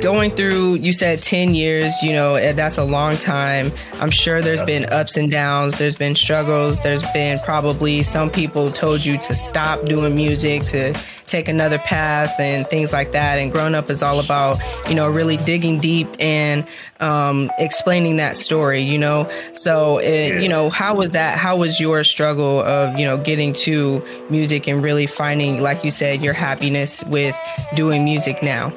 going 0.00 0.30
through 0.30 0.74
you 0.74 0.92
said 0.92 1.22
10 1.22 1.54
years 1.54 1.92
you 2.02 2.12
know 2.12 2.36
eh, 2.36 2.52
that's 2.52 2.78
a 2.78 2.84
long 2.84 3.16
time. 3.16 3.72
I'm 3.94 4.10
sure 4.10 4.40
there's 4.40 4.62
been 4.62 4.84
ups 4.86 5.16
and 5.16 5.30
downs. 5.30 5.78
There's 5.78 5.96
been 5.96 6.14
struggles. 6.14 6.80
There's 6.82 7.02
been 7.12 7.38
probably 7.40 8.02
some 8.02 8.30
people 8.30 8.70
told 8.70 9.04
you 9.04 9.18
to 9.18 9.34
stop 9.34 9.84
doing 9.84 10.14
music 10.14 10.64
to 10.66 10.94
take 11.26 11.48
another 11.48 11.78
path 11.78 12.38
and 12.38 12.66
things 12.68 12.92
like 12.92 13.12
that. 13.12 13.38
And 13.38 13.52
grown 13.52 13.74
up 13.74 13.90
is 13.90 14.02
all 14.02 14.20
about 14.20 14.58
you 14.88 14.94
know 14.94 15.08
really 15.08 15.36
digging 15.38 15.78
deep 15.78 16.08
and 16.18 16.66
um, 17.00 17.50
explaining 17.58 18.16
that 18.16 18.36
story 18.36 18.82
you 18.82 18.98
know? 18.98 19.30
So 19.52 19.98
it, 19.98 20.42
you 20.42 20.48
know 20.48 20.70
how 20.70 20.94
was 20.94 21.10
that? 21.10 21.38
How 21.38 21.56
was 21.56 21.80
your 21.80 22.04
struggle 22.04 22.60
of 22.62 22.98
you 22.98 23.06
know 23.06 23.18
getting 23.18 23.52
to 23.54 24.04
music 24.30 24.66
and 24.68 24.82
really 24.82 25.06
finding 25.06 25.60
like 25.60 25.84
you 25.84 25.90
said 25.90 26.22
your 26.22 26.34
happiness 26.34 27.02
with 27.04 27.38
doing 27.74 28.04
music 28.04 28.42
now 28.42 28.72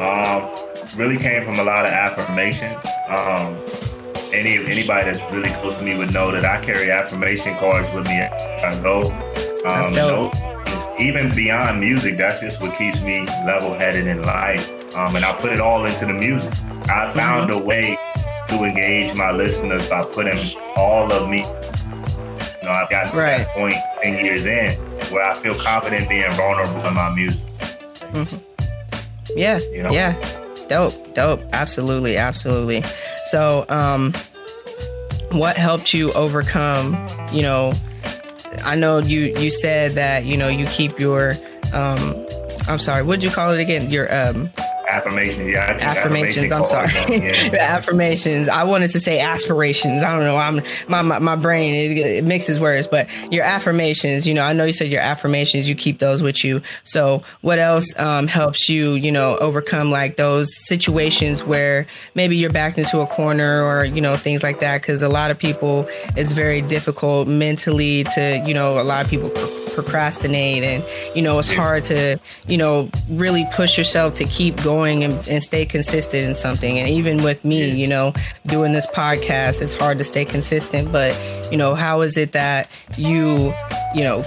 um, 0.00 0.48
really 0.96 1.16
came 1.16 1.44
from 1.44 1.58
a 1.58 1.64
lot 1.64 1.84
of 1.84 1.92
affirmation. 1.92 2.74
Um, 3.08 3.56
any 4.32 4.56
anybody 4.66 5.10
that's 5.10 5.32
really 5.32 5.50
close 5.60 5.78
to 5.78 5.84
me 5.84 5.98
would 5.98 6.12
know 6.12 6.30
that 6.30 6.44
I 6.44 6.64
carry 6.64 6.90
affirmation 6.90 7.56
cards 7.58 7.92
with 7.92 8.06
me 8.06 8.20
I 8.20 8.80
go. 8.82 9.10
Um, 9.66 9.94
so 9.94 10.30
even 10.98 11.34
beyond 11.34 11.80
music, 11.80 12.16
that's 12.16 12.40
just 12.40 12.60
what 12.60 12.76
keeps 12.76 13.00
me 13.00 13.26
level-headed 13.44 14.06
in 14.06 14.22
life. 14.22 14.68
Um, 14.96 15.16
and 15.16 15.24
I 15.24 15.32
put 15.32 15.52
it 15.52 15.60
all 15.60 15.84
into 15.84 16.06
the 16.06 16.12
music. 16.12 16.52
I 16.88 17.12
found 17.14 17.50
mm-hmm. 17.50 17.60
a 17.60 17.64
way 17.64 17.98
to 18.48 18.64
engage 18.64 19.14
my 19.14 19.30
listeners 19.30 19.88
by 19.88 20.04
putting 20.04 20.56
all 20.76 21.10
of 21.12 21.28
me. 21.28 21.38
You 21.38 22.66
know, 22.66 22.72
I've 22.72 22.90
gotten 22.90 23.12
to 23.12 23.18
right. 23.18 23.38
that 23.38 23.48
point 23.48 23.76
ten 24.02 24.24
years 24.24 24.44
in 24.46 24.76
where 25.10 25.24
I 25.24 25.34
feel 25.34 25.54
confident 25.54 26.08
being 26.08 26.30
vulnerable 26.32 26.86
in 26.86 26.94
my 26.94 27.14
music. 27.14 27.40
Mm-hmm. 28.12 28.49
Yeah. 29.36 29.58
You 29.72 29.82
know? 29.82 29.90
Yeah. 29.90 30.14
Dope. 30.68 31.14
Dope. 31.14 31.42
Absolutely. 31.52 32.16
Absolutely. 32.16 32.82
So, 33.26 33.64
um, 33.68 34.12
what 35.32 35.56
helped 35.56 35.94
you 35.94 36.12
overcome, 36.12 36.96
you 37.32 37.42
know, 37.42 37.72
I 38.64 38.74
know 38.74 38.98
you, 38.98 39.36
you 39.38 39.50
said 39.50 39.92
that, 39.92 40.24
you 40.24 40.36
know, 40.36 40.48
you 40.48 40.66
keep 40.66 40.98
your, 40.98 41.34
um, 41.72 42.26
I'm 42.68 42.78
sorry, 42.78 43.02
what 43.02 43.20
did 43.20 43.24
you 43.24 43.30
call 43.30 43.52
it 43.52 43.60
again? 43.60 43.90
Your, 43.90 44.12
um, 44.14 44.50
affirmations. 44.90 45.48
Yeah, 45.48 45.78
affirmations. 45.80 46.52
I'm 46.52 46.64
sorry. 46.64 46.90
Yeah. 47.20 47.56
affirmations. 47.60 48.48
I 48.48 48.64
wanted 48.64 48.90
to 48.92 49.00
say 49.00 49.20
aspirations. 49.20 50.02
I 50.02 50.12
don't 50.12 50.24
know. 50.24 50.36
I'm 50.36 50.62
my 50.88 51.02
my, 51.02 51.18
my 51.18 51.36
brain 51.36 51.74
it, 51.74 51.98
it, 51.98 52.24
mixes 52.24 52.58
words, 52.58 52.86
but 52.86 53.08
your 53.32 53.44
affirmations. 53.44 54.26
You 54.26 54.34
know, 54.34 54.42
I 54.42 54.52
know 54.52 54.64
you 54.64 54.72
said 54.72 54.88
your 54.88 55.00
affirmations. 55.00 55.68
You 55.68 55.74
keep 55.74 55.98
those 55.98 56.22
with 56.22 56.44
you. 56.44 56.62
So, 56.84 57.22
what 57.40 57.58
else 57.58 57.98
um, 57.98 58.26
helps 58.26 58.68
you? 58.68 58.94
You 58.94 59.12
know, 59.12 59.36
overcome 59.38 59.90
like 59.90 60.16
those 60.16 60.48
situations 60.66 61.44
where 61.44 61.86
maybe 62.14 62.36
you're 62.36 62.50
backed 62.50 62.78
into 62.78 63.00
a 63.00 63.06
corner 63.06 63.62
or 63.62 63.84
you 63.84 64.00
know 64.00 64.16
things 64.16 64.42
like 64.42 64.60
that. 64.60 64.80
Because 64.80 65.02
a 65.02 65.08
lot 65.08 65.30
of 65.30 65.38
people, 65.38 65.86
it's 66.16 66.32
very 66.32 66.62
difficult 66.62 67.28
mentally 67.28 68.04
to 68.04 68.42
you 68.46 68.54
know 68.54 68.80
a 68.80 68.84
lot 68.84 69.04
of 69.04 69.10
people 69.10 69.30
procrastinate 69.70 70.62
and 70.62 70.84
you 71.14 71.22
know 71.22 71.38
it's 71.38 71.52
hard 71.52 71.84
to 71.84 72.18
you 72.48 72.56
know 72.56 72.90
really 73.08 73.46
push 73.52 73.78
yourself 73.78 74.14
to 74.14 74.24
keep 74.24 74.60
going 74.62 75.04
and, 75.04 75.26
and 75.28 75.42
stay 75.42 75.64
consistent 75.64 76.24
in 76.24 76.34
something. 76.34 76.78
And 76.78 76.88
even 76.88 77.22
with 77.22 77.44
me 77.44 77.70
you 77.70 77.86
know 77.86 78.12
doing 78.46 78.72
this 78.72 78.86
podcast 78.88 79.62
it's 79.62 79.72
hard 79.72 79.98
to 79.98 80.04
stay 80.04 80.24
consistent. 80.24 80.92
But 80.92 81.18
you 81.50 81.56
know 81.56 81.74
how 81.74 82.00
is 82.02 82.16
it 82.16 82.32
that 82.32 82.70
you 82.96 83.54
you 83.94 84.02
know 84.02 84.22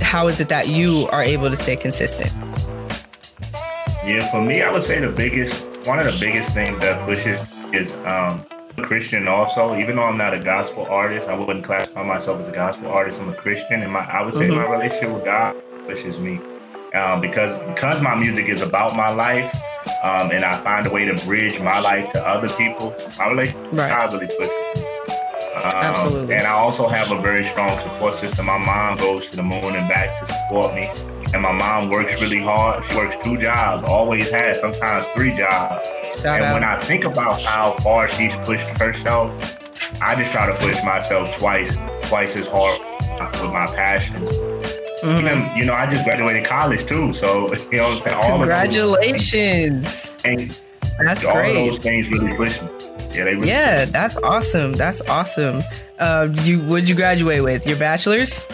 how 0.00 0.28
is 0.28 0.40
it 0.40 0.48
that 0.48 0.68
you 0.68 1.08
are 1.10 1.22
able 1.22 1.50
to 1.50 1.56
stay 1.56 1.76
consistent? 1.76 2.32
Yeah 4.04 4.30
for 4.30 4.40
me 4.40 4.62
i 4.62 4.70
would 4.70 4.82
say 4.82 5.00
the 5.00 5.08
biggest 5.08 5.64
one 5.86 5.98
of 5.98 6.06
the 6.06 6.16
biggest 6.18 6.52
things 6.54 6.78
that 6.78 7.04
pushes 7.04 7.38
is 7.74 7.92
um 8.06 8.44
Christian 8.82 9.28
also. 9.28 9.76
Even 9.76 9.96
though 9.96 10.04
I'm 10.04 10.16
not 10.16 10.34
a 10.34 10.38
gospel 10.38 10.86
artist, 10.86 11.28
I 11.28 11.34
wouldn't 11.34 11.64
classify 11.64 12.02
myself 12.02 12.40
as 12.40 12.48
a 12.48 12.52
gospel 12.52 12.88
artist. 12.88 13.20
I'm 13.20 13.28
a 13.28 13.34
Christian, 13.34 13.82
and 13.82 13.92
my 13.92 14.00
I 14.00 14.22
would 14.22 14.34
say 14.34 14.48
mm-hmm. 14.48 14.56
my 14.56 14.70
relationship 14.70 15.10
with 15.10 15.24
God 15.24 15.56
pushes 15.86 16.18
me 16.18 16.40
um, 16.94 17.20
because 17.20 17.54
because 17.68 18.00
my 18.00 18.14
music 18.14 18.48
is 18.48 18.62
about 18.62 18.96
my 18.96 19.10
life, 19.10 19.54
um, 20.02 20.30
and 20.30 20.44
I 20.44 20.56
find 20.62 20.86
a 20.86 20.90
way 20.90 21.04
to 21.04 21.14
bridge 21.24 21.60
my 21.60 21.80
life 21.80 22.10
to 22.12 22.26
other 22.26 22.48
people. 22.48 22.94
My 23.18 23.28
relationship 23.28 23.72
right. 23.72 23.88
God 23.88 24.12
really 24.12 24.26
pushes 24.26 24.48
me. 24.48 24.84
Um, 25.54 25.64
Absolutely. 25.64 26.34
And 26.36 26.46
I 26.46 26.52
also 26.52 26.86
have 26.86 27.10
a 27.10 27.20
very 27.20 27.44
strong 27.44 27.76
support 27.80 28.14
system. 28.14 28.46
My 28.46 28.58
mom 28.58 28.96
goes 28.98 29.28
to 29.30 29.36
the 29.36 29.42
moon 29.42 29.74
and 29.74 29.88
back 29.88 30.20
to 30.20 30.32
support 30.32 30.74
me. 30.74 30.88
And 31.32 31.42
my 31.42 31.52
mom 31.52 31.90
works 31.90 32.20
really 32.20 32.42
hard. 32.42 32.84
She 32.84 32.96
works 32.96 33.16
two 33.22 33.36
jobs, 33.36 33.84
always 33.84 34.30
has, 34.30 34.60
sometimes 34.60 35.06
three 35.08 35.34
jobs. 35.34 35.84
Shout 36.20 36.38
and 36.38 36.46
out. 36.46 36.54
when 36.54 36.64
I 36.64 36.78
think 36.78 37.04
about 37.04 37.42
how 37.42 37.72
far 37.82 38.08
she's 38.08 38.34
pushed 38.36 38.66
herself, 38.66 39.30
I 40.00 40.14
just 40.16 40.32
try 40.32 40.46
to 40.46 40.54
push 40.54 40.82
myself 40.84 41.36
twice, 41.36 41.76
twice 42.08 42.34
as 42.34 42.46
hard 42.46 42.80
with 43.20 43.52
my 43.52 43.66
passions. 43.66 44.28
Mm-hmm. 45.02 45.26
Even, 45.26 45.56
you 45.56 45.64
know, 45.64 45.74
I 45.74 45.86
just 45.86 46.04
graduated 46.04 46.44
college 46.44 46.84
too, 46.86 47.12
so 47.12 47.54
you 47.70 47.78
know 47.78 47.84
what 47.84 47.92
I'm 47.92 47.98
saying. 47.98 48.16
All 48.16 48.38
Congratulations! 48.38 50.14
and 50.24 50.58
that's 51.00 51.24
all 51.24 51.34
great. 51.34 51.56
All 51.56 51.66
those 51.68 51.78
things 51.78 52.10
really 52.10 52.34
push 52.34 52.60
me. 52.60 52.68
Yeah, 53.12 53.24
they 53.24 53.34
really 53.34 53.48
yeah, 53.48 53.84
that's 53.84 54.16
awesome. 54.18 54.72
That's 54.72 55.00
awesome. 55.08 55.62
Uh, 55.98 56.28
you 56.42 56.60
what 56.62 56.80
did 56.80 56.88
you 56.88 56.94
graduate 56.94 57.42
with? 57.42 57.66
Your 57.66 57.78
bachelor's? 57.78 58.46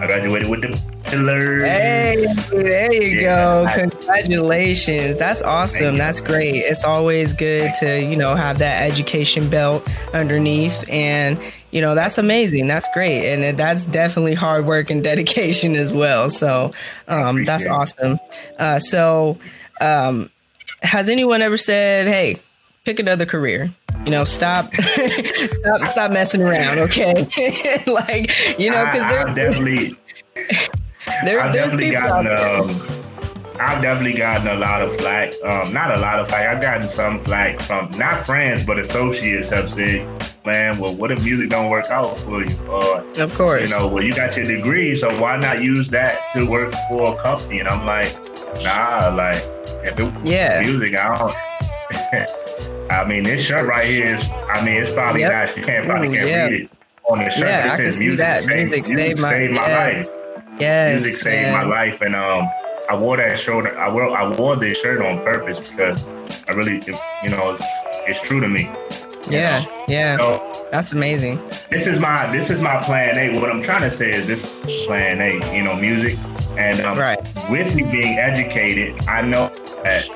I 0.00 0.06
graduated 0.06 0.50
with 0.50 0.60
the. 0.60 0.76
Hey, 1.06 2.26
there 2.50 2.92
you 2.92 3.20
yeah, 3.20 3.64
go. 3.64 3.70
Congratulations. 3.74 5.18
That's 5.18 5.40
awesome. 5.42 5.96
That's 5.96 6.20
great. 6.20 6.56
It's 6.56 6.84
always 6.84 7.32
good 7.32 7.72
to, 7.80 8.02
you 8.02 8.16
know, 8.16 8.34
have 8.34 8.58
that 8.58 8.82
education 8.82 9.48
belt 9.48 9.88
underneath 10.12 10.88
and 10.90 11.38
you 11.70 11.80
know, 11.80 11.94
that's 11.94 12.18
amazing. 12.18 12.66
That's 12.66 12.88
great. 12.92 13.32
And 13.32 13.58
that's 13.58 13.84
definitely 13.84 14.34
hard 14.34 14.66
work 14.66 14.90
and 14.90 15.02
dedication 15.04 15.74
as 15.74 15.92
well. 15.92 16.30
So, 16.30 16.72
um, 17.08 17.44
that's 17.44 17.66
awesome. 17.66 18.18
Uh, 18.58 18.78
so, 18.78 19.38
um, 19.80 20.30
has 20.82 21.08
anyone 21.08 21.42
ever 21.42 21.58
said, 21.58 22.06
Hey, 22.06 22.40
pick 22.84 22.98
another 22.98 23.26
career? 23.26 23.70
You 24.06 24.12
know, 24.12 24.24
stop, 24.24 24.72
stop, 24.74 25.90
stop 25.90 26.10
messing 26.12 26.40
around. 26.40 26.78
Okay. 26.78 27.14
like, 27.86 28.58
you 28.58 28.70
know, 28.70 28.84
cause 28.86 29.10
they're 29.10 29.34
definitely, 29.34 29.98
there, 31.24 31.40
I've 31.40 31.52
definitely 31.52 31.90
gotten. 31.92 32.26
Um, 32.28 32.92
I've 33.58 33.82
definitely 33.82 34.18
gotten 34.18 34.48
a 34.48 34.56
lot 34.56 34.82
of 34.82 34.94
flack. 34.96 35.32
Um, 35.42 35.72
not 35.72 35.90
a 35.90 35.98
lot 35.98 36.20
of 36.20 36.28
flack. 36.28 36.46
I've 36.46 36.62
gotten 36.62 36.88
some 36.88 37.24
flack 37.24 37.58
from 37.60 37.90
not 37.92 38.24
friends, 38.24 38.62
but 38.62 38.78
associates 38.78 39.48
have 39.48 39.70
said, 39.70 40.06
"Man, 40.44 40.78
well, 40.78 40.94
what 40.94 41.10
if 41.10 41.24
music 41.24 41.48
don't 41.50 41.70
work 41.70 41.86
out 41.86 42.16
for 42.18 42.44
you?" 42.44 42.56
Or, 42.68 43.00
of 43.18 43.34
course, 43.34 43.62
you 43.62 43.76
know, 43.76 43.88
well, 43.88 44.04
you 44.04 44.14
got 44.14 44.36
your 44.36 44.46
degree, 44.46 44.94
so 44.94 45.20
why 45.20 45.36
not 45.38 45.62
use 45.62 45.88
that 45.88 46.30
to 46.34 46.46
work 46.46 46.74
for 46.88 47.14
a 47.14 47.22
company? 47.22 47.60
And 47.60 47.68
I'm 47.68 47.86
like, 47.86 48.14
nah, 48.62 49.08
like 49.08 49.42
if 49.84 49.98
it 49.98 50.12
yeah. 50.22 50.60
music, 50.60 50.94
I 50.94 51.16
don't. 52.12 52.45
I 52.90 53.04
mean, 53.06 53.24
this 53.24 53.44
shirt 53.44 53.66
right 53.66 53.86
here 53.86 54.14
is. 54.14 54.24
I 54.50 54.64
mean, 54.64 54.82
it's 54.82 54.92
probably 54.92 55.22
yep. 55.22 55.48
not. 55.48 55.56
You 55.56 55.64
can't 55.64 55.86
probably 55.86 56.08
Ooh, 56.08 56.12
can't 56.12 56.28
yeah. 56.28 56.44
read 56.44 56.60
it 56.62 56.70
on 57.10 57.18
the 57.18 57.30
shirt. 57.30 57.48
Yeah, 57.48 57.70
I 57.72 57.76
can 57.76 57.92
see 57.92 58.14
that. 58.16 58.44
Saved, 58.44 58.70
music 58.70 58.86
saved 58.86 59.20
my, 59.20 59.30
saved 59.30 59.52
my 59.52 59.66
yes. 59.66 60.08
life. 60.08 60.44
Yes, 60.58 61.02
music 61.02 61.22
saved 61.22 61.42
man. 61.42 61.52
my 61.52 61.64
life, 61.64 62.00
and 62.00 62.14
um, 62.14 62.48
I 62.88 62.96
wore 62.96 63.16
that 63.16 63.38
shirt. 63.38 63.76
I 63.76 63.92
wore 63.92 64.16
I 64.16 64.28
wore 64.36 64.56
this 64.56 64.78
shirt 64.80 65.02
on 65.02 65.22
purpose 65.22 65.68
because 65.68 66.02
I 66.48 66.52
really, 66.52 66.82
you 67.22 67.30
know, 67.30 67.54
it's, 67.54 67.64
it's 68.06 68.20
true 68.20 68.40
to 68.40 68.48
me. 68.48 68.70
Yeah, 69.28 69.64
know? 69.64 69.84
yeah. 69.88 70.16
So, 70.18 70.68
That's 70.70 70.92
amazing. 70.92 71.40
This 71.70 71.86
is 71.86 71.98
my 71.98 72.30
this 72.30 72.50
is 72.50 72.60
my 72.60 72.80
plan 72.82 73.18
A. 73.18 73.40
What 73.40 73.50
I'm 73.50 73.62
trying 73.62 73.82
to 73.82 73.90
say 73.90 74.10
is 74.10 74.26
this 74.26 74.44
plan 74.86 75.20
A. 75.20 75.56
You 75.56 75.64
know, 75.64 75.74
music, 75.74 76.18
and 76.56 76.80
um, 76.80 76.96
right. 76.98 77.20
with 77.50 77.74
me 77.74 77.82
being 77.82 78.18
educated, 78.18 79.00
I 79.08 79.22
know 79.22 79.48
that 79.82 80.08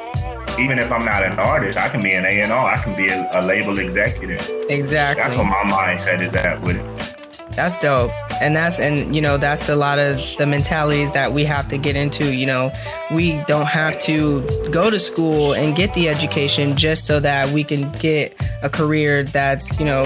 even 0.60 0.78
if 0.78 0.92
I'm 0.92 1.04
not 1.04 1.24
an 1.24 1.38
artist, 1.38 1.78
I 1.78 1.88
can 1.88 2.02
be 2.02 2.12
an 2.12 2.24
A 2.24 2.42
and 2.42 2.52
R. 2.52 2.68
I 2.68 2.82
can 2.82 2.94
be 2.94 3.08
a, 3.08 3.30
a 3.34 3.42
label 3.42 3.78
executive. 3.78 4.46
Exactly. 4.68 5.22
That's 5.22 5.36
what 5.36 5.46
my 5.46 5.70
mindset 5.70 6.20
is 6.20 6.34
at 6.34 6.60
with 6.62 6.76
it. 6.76 7.16
That's 7.52 7.78
dope. 7.80 8.12
And 8.40 8.54
that's, 8.54 8.78
and 8.78 9.14
you 9.14 9.20
know, 9.20 9.36
that's 9.36 9.68
a 9.68 9.74
lot 9.74 9.98
of 9.98 10.16
the 10.38 10.46
mentalities 10.46 11.12
that 11.14 11.32
we 11.32 11.44
have 11.44 11.68
to 11.70 11.78
get 11.78 11.96
into. 11.96 12.34
You 12.34 12.46
know, 12.46 12.72
we 13.10 13.42
don't 13.48 13.66
have 13.66 13.98
to 14.00 14.40
go 14.70 14.88
to 14.88 15.00
school 15.00 15.54
and 15.54 15.74
get 15.74 15.92
the 15.94 16.08
education 16.08 16.76
just 16.76 17.06
so 17.06 17.18
that 17.20 17.52
we 17.52 17.64
can 17.64 17.90
get 17.92 18.36
a 18.62 18.70
career 18.70 19.24
that's, 19.24 19.78
you 19.80 19.84
know, 19.84 20.04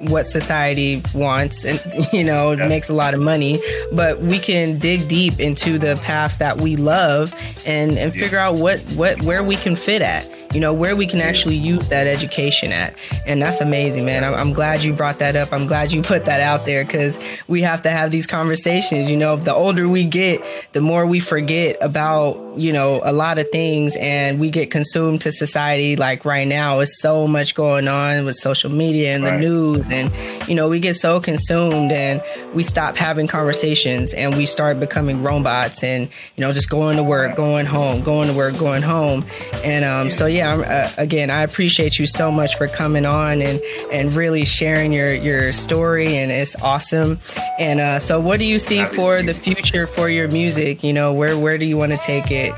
what 0.00 0.26
society 0.26 1.02
wants 1.14 1.64
and 1.64 1.80
you 2.12 2.22
know 2.22 2.52
yeah. 2.52 2.66
makes 2.66 2.88
a 2.88 2.92
lot 2.92 3.14
of 3.14 3.20
money 3.20 3.60
but 3.92 4.20
we 4.20 4.38
can 4.38 4.78
dig 4.78 5.08
deep 5.08 5.40
into 5.40 5.78
the 5.78 5.96
paths 6.02 6.36
that 6.36 6.58
we 6.58 6.76
love 6.76 7.34
and 7.64 7.98
and 7.98 8.14
yeah. 8.14 8.22
figure 8.22 8.38
out 8.38 8.56
what 8.56 8.78
what 8.92 9.20
where 9.22 9.42
we 9.42 9.56
can 9.56 9.74
fit 9.74 10.02
at 10.02 10.30
you 10.56 10.60
know, 10.60 10.72
where 10.72 10.96
we 10.96 11.06
can 11.06 11.20
actually 11.20 11.54
use 11.54 11.86
that 11.90 12.06
education 12.06 12.72
at. 12.72 12.94
And 13.26 13.42
that's 13.42 13.60
amazing, 13.60 14.06
man. 14.06 14.24
I'm, 14.24 14.32
I'm 14.32 14.52
glad 14.54 14.80
you 14.80 14.94
brought 14.94 15.18
that 15.18 15.36
up. 15.36 15.52
I'm 15.52 15.66
glad 15.66 15.92
you 15.92 16.00
put 16.12 16.24
that 16.24 16.40
out 16.40 16.64
there 16.64 16.82
because 16.82 17.20
we 17.46 17.60
have 17.60 17.82
to 17.82 17.90
have 17.90 18.10
these 18.10 18.26
conversations. 18.26 19.10
You 19.10 19.18
know, 19.18 19.36
the 19.36 19.52
older 19.52 19.86
we 19.86 20.04
get, 20.04 20.42
the 20.72 20.80
more 20.80 21.04
we 21.04 21.20
forget 21.20 21.76
about, 21.82 22.54
you 22.56 22.72
know, 22.72 23.02
a 23.04 23.12
lot 23.12 23.38
of 23.38 23.50
things 23.50 23.96
and 24.00 24.40
we 24.40 24.48
get 24.48 24.70
consumed 24.70 25.20
to 25.20 25.30
society. 25.30 25.94
Like 25.94 26.24
right 26.24 26.48
now, 26.48 26.80
it's 26.80 27.02
so 27.02 27.26
much 27.26 27.54
going 27.54 27.86
on 27.86 28.24
with 28.24 28.36
social 28.36 28.70
media 28.70 29.14
and 29.14 29.26
the 29.26 29.32
right. 29.32 29.40
news. 29.40 29.86
And, 29.90 30.10
you 30.48 30.54
know, 30.54 30.70
we 30.70 30.80
get 30.80 30.94
so 30.94 31.20
consumed 31.20 31.92
and 31.92 32.22
we 32.54 32.62
stop 32.62 32.96
having 32.96 33.26
conversations 33.26 34.14
and 34.14 34.34
we 34.38 34.46
start 34.46 34.80
becoming 34.80 35.22
robots 35.22 35.84
and, 35.84 36.08
you 36.36 36.40
know, 36.40 36.54
just 36.54 36.70
going 36.70 36.96
to 36.96 37.02
work, 37.02 37.36
going 37.36 37.66
home, 37.66 38.02
going 38.02 38.28
to 38.28 38.34
work, 38.34 38.56
going 38.56 38.80
home. 38.80 39.26
And 39.62 39.84
um, 39.84 40.10
so, 40.10 40.24
yeah, 40.24 40.45
uh, 40.46 40.90
again, 40.98 41.30
I 41.30 41.42
appreciate 41.42 41.98
you 41.98 42.06
so 42.06 42.30
much 42.30 42.56
for 42.56 42.68
coming 42.68 43.04
on 43.04 43.42
and 43.42 43.60
and 43.92 44.12
really 44.12 44.44
sharing 44.44 44.92
your 44.92 45.14
your 45.14 45.52
story, 45.52 46.16
and 46.16 46.30
it's 46.30 46.60
awesome. 46.62 47.18
And 47.58 47.80
uh, 47.80 47.98
so, 47.98 48.20
what 48.20 48.38
do 48.38 48.44
you 48.44 48.58
see 48.58 48.84
for 48.84 49.22
the 49.22 49.34
future 49.34 49.86
for 49.86 50.08
your 50.08 50.28
music? 50.28 50.82
You 50.82 50.92
know, 50.92 51.12
where 51.12 51.38
where 51.38 51.58
do 51.58 51.66
you 51.66 51.76
want 51.76 51.92
to 51.92 51.98
take 51.98 52.30
it? 52.30 52.52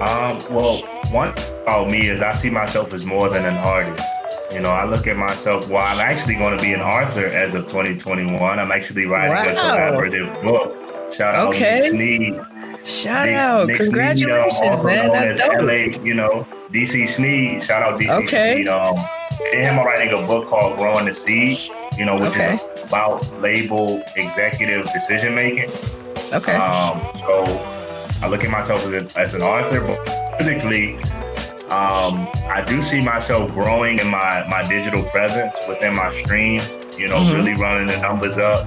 Um, 0.00 0.42
well, 0.52 0.82
one 1.12 1.30
about 1.62 1.90
me 1.90 2.08
is 2.08 2.20
I 2.20 2.32
see 2.32 2.50
myself 2.50 2.92
as 2.92 3.04
more 3.04 3.28
than 3.28 3.44
an 3.44 3.56
artist. 3.56 4.04
You 4.52 4.60
know, 4.60 4.70
I 4.70 4.84
look 4.84 5.06
at 5.06 5.16
myself. 5.16 5.68
Well, 5.68 5.82
I'm 5.82 5.98
actually 5.98 6.34
going 6.36 6.56
to 6.56 6.62
be 6.62 6.72
an 6.72 6.80
author 6.80 7.26
as 7.26 7.54
of 7.54 7.64
2021. 7.64 8.58
I'm 8.58 8.70
actually 8.70 9.06
writing 9.06 9.54
wow. 9.54 9.74
a 9.74 9.78
collaborative 9.78 10.42
book. 10.42 11.12
Shout 11.12 11.34
out 11.34 11.48
okay. 11.54 11.82
to 11.82 11.90
Sneed 11.90 12.40
Shout 12.84 13.28
out. 13.30 13.68
Congratulations, 13.68 14.58
Sneed, 14.58 14.72
um, 14.72 14.86
man. 14.86 15.12
That's 15.12 15.38
dope. 15.38 15.62
LA, 15.62 16.04
you 16.04 16.14
know, 16.14 16.46
DC 16.70 17.08
Sneed. 17.08 17.62
Shout 17.62 17.82
out 17.82 17.98
DC 17.98 18.24
okay. 18.24 18.54
Sneed. 18.56 18.68
Um, 18.68 18.96
and 19.52 19.62
him 19.62 19.78
writing 19.78 20.12
a 20.12 20.26
book 20.26 20.48
called 20.48 20.76
Growing 20.76 21.06
the 21.06 21.14
Seed, 21.14 21.60
you 21.96 22.04
know, 22.04 22.14
which 22.14 22.30
okay. 22.30 22.54
is 22.54 22.84
about 22.84 23.26
label 23.40 24.02
executive 24.16 24.84
decision 24.92 25.34
making. 25.34 25.70
Okay. 26.32 26.54
Um, 26.54 27.00
so 27.18 27.44
I 28.22 28.28
look 28.28 28.44
at 28.44 28.50
myself 28.50 28.84
as, 28.84 28.92
a, 28.92 29.18
as 29.18 29.34
an 29.34 29.42
author, 29.42 29.80
but 29.80 30.38
physically, 30.38 30.96
um, 31.70 32.28
I 32.46 32.64
do 32.66 32.82
see 32.82 33.02
myself 33.02 33.50
growing 33.52 33.98
in 33.98 34.08
my, 34.08 34.46
my 34.48 34.66
digital 34.68 35.02
presence 35.04 35.56
within 35.66 35.94
my 35.94 36.12
stream, 36.12 36.60
you 36.98 37.08
know, 37.08 37.20
mm-hmm. 37.20 37.34
really 37.34 37.54
running 37.54 37.86
the 37.86 38.00
numbers 38.00 38.36
up. 38.36 38.66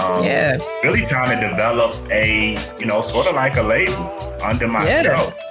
Um, 0.00 0.24
yeah. 0.24 0.58
Really 0.82 1.04
trying 1.04 1.38
to 1.38 1.48
develop 1.48 1.94
a, 2.10 2.58
you 2.78 2.86
know, 2.86 3.02
sort 3.02 3.26
of 3.26 3.34
like 3.34 3.56
a 3.56 3.62
label 3.62 3.94
under 4.42 4.66
my 4.66 4.84
yeah. 4.86 5.02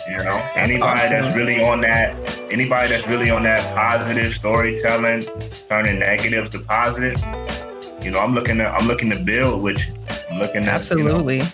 You 0.10 0.18
know, 0.18 0.24
that's 0.26 0.58
anybody 0.58 1.00
awesome. 1.00 1.10
that's 1.10 1.36
really 1.36 1.64
on 1.64 1.82
that, 1.82 2.16
anybody 2.52 2.90
that's 2.90 3.08
really 3.08 3.30
on 3.30 3.44
that 3.44 3.62
positive 3.76 4.34
storytelling, 4.34 5.26
turning 5.68 6.00
negatives 6.00 6.50
to 6.52 6.60
positive. 6.60 7.22
You 8.02 8.12
know, 8.12 8.20
I'm 8.20 8.34
looking 8.34 8.58
to, 8.58 8.68
I'm 8.68 8.88
looking 8.88 9.12
to 9.12 9.20
build, 9.20 9.62
which 9.62 9.88
I'm 10.32 10.40
looking 10.40 10.64
at. 10.64 10.70
Absolutely. 10.70 11.38
You 11.38 11.44
know, 11.44 11.50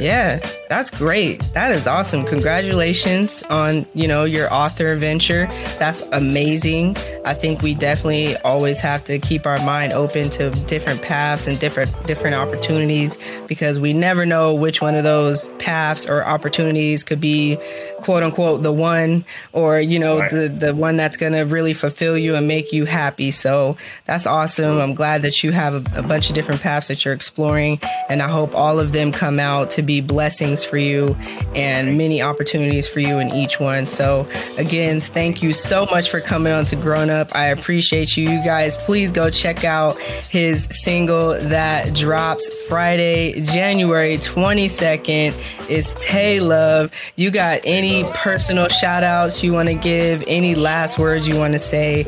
yeah, 0.00 0.40
that's 0.68 0.90
great. 0.90 1.40
That 1.52 1.72
is 1.72 1.86
awesome. 1.86 2.24
Congratulations 2.24 3.42
on, 3.44 3.86
you 3.94 4.08
know, 4.08 4.24
your 4.24 4.52
author 4.52 4.96
venture. 4.96 5.46
That's 5.78 6.02
amazing. 6.12 6.96
I 7.24 7.34
think 7.34 7.62
we 7.62 7.74
definitely 7.74 8.36
always 8.38 8.80
have 8.80 9.04
to 9.04 9.18
keep 9.18 9.46
our 9.46 9.58
mind 9.64 9.92
open 9.92 10.30
to 10.30 10.50
different 10.66 11.02
paths 11.02 11.46
and 11.46 11.58
different 11.58 11.90
different 12.06 12.36
opportunities 12.36 13.18
because 13.46 13.78
we 13.78 13.92
never 13.92 14.26
know 14.26 14.54
which 14.54 14.80
one 14.80 14.94
of 14.94 15.04
those 15.04 15.52
paths 15.52 16.08
or 16.08 16.24
opportunities 16.24 17.04
could 17.04 17.20
be 17.20 17.58
quote 18.00 18.22
unquote 18.22 18.62
the 18.62 18.72
one 18.72 19.24
or 19.52 19.80
you 19.80 19.98
know 19.98 20.18
right. 20.18 20.30
the 20.30 20.48
the 20.48 20.74
one 20.74 20.96
that's 20.96 21.16
going 21.16 21.32
to 21.32 21.42
really 21.42 21.74
fulfill 21.74 22.18
you 22.18 22.34
and 22.34 22.48
make 22.48 22.72
you 22.72 22.84
happy. 22.84 23.30
So 23.30 23.76
that's 24.04 24.26
awesome. 24.26 24.80
I'm 24.80 24.94
glad 24.94 25.22
that 25.22 25.44
you 25.44 25.52
have 25.52 25.74
a, 25.74 26.00
a 26.00 26.02
bunch 26.02 26.28
of 26.28 26.34
different 26.34 26.60
paths 26.60 26.88
that 26.88 27.04
you're 27.04 27.14
exploring 27.14 27.80
and 28.08 28.22
I 28.22 28.28
hope 28.28 28.54
all 28.54 28.80
of 28.80 28.92
them 28.92 29.12
come 29.12 29.38
out 29.38 29.70
to 29.72 29.82
be 29.82 29.91
blessings 30.00 30.64
for 30.64 30.78
you 30.78 31.16
and 31.54 31.98
many 31.98 32.22
opportunities 32.22 32.88
for 32.88 33.00
you 33.00 33.18
in 33.18 33.30
each 33.32 33.60
one. 33.60 33.86
So 33.86 34.26
again, 34.56 35.00
thank 35.00 35.42
you 35.42 35.52
so 35.52 35.86
much 35.86 36.10
for 36.10 36.20
coming 36.20 36.52
on 36.52 36.64
to 36.66 36.76
Grown 36.76 37.10
up. 37.10 37.34
I 37.34 37.48
appreciate 37.48 38.16
you. 38.16 38.28
You 38.28 38.44
guys, 38.44 38.76
please 38.76 39.12
go 39.12 39.30
check 39.30 39.64
out 39.64 40.00
his 40.00 40.64
single 40.70 41.34
that 41.34 41.94
drops 41.94 42.52
Friday, 42.68 43.40
January 43.42 44.16
22nd. 44.16 45.34
It's 45.68 45.94
Tay 45.94 46.40
Love. 46.40 46.90
You 47.16 47.30
got 47.30 47.60
any 47.64 48.04
personal 48.14 48.68
shout 48.68 49.04
outs 49.04 49.42
you 49.42 49.52
want 49.52 49.68
to 49.68 49.74
give? 49.74 50.24
Any 50.26 50.54
last 50.54 50.98
words 50.98 51.28
you 51.28 51.38
want 51.38 51.52
to 51.52 51.58
say? 51.58 52.02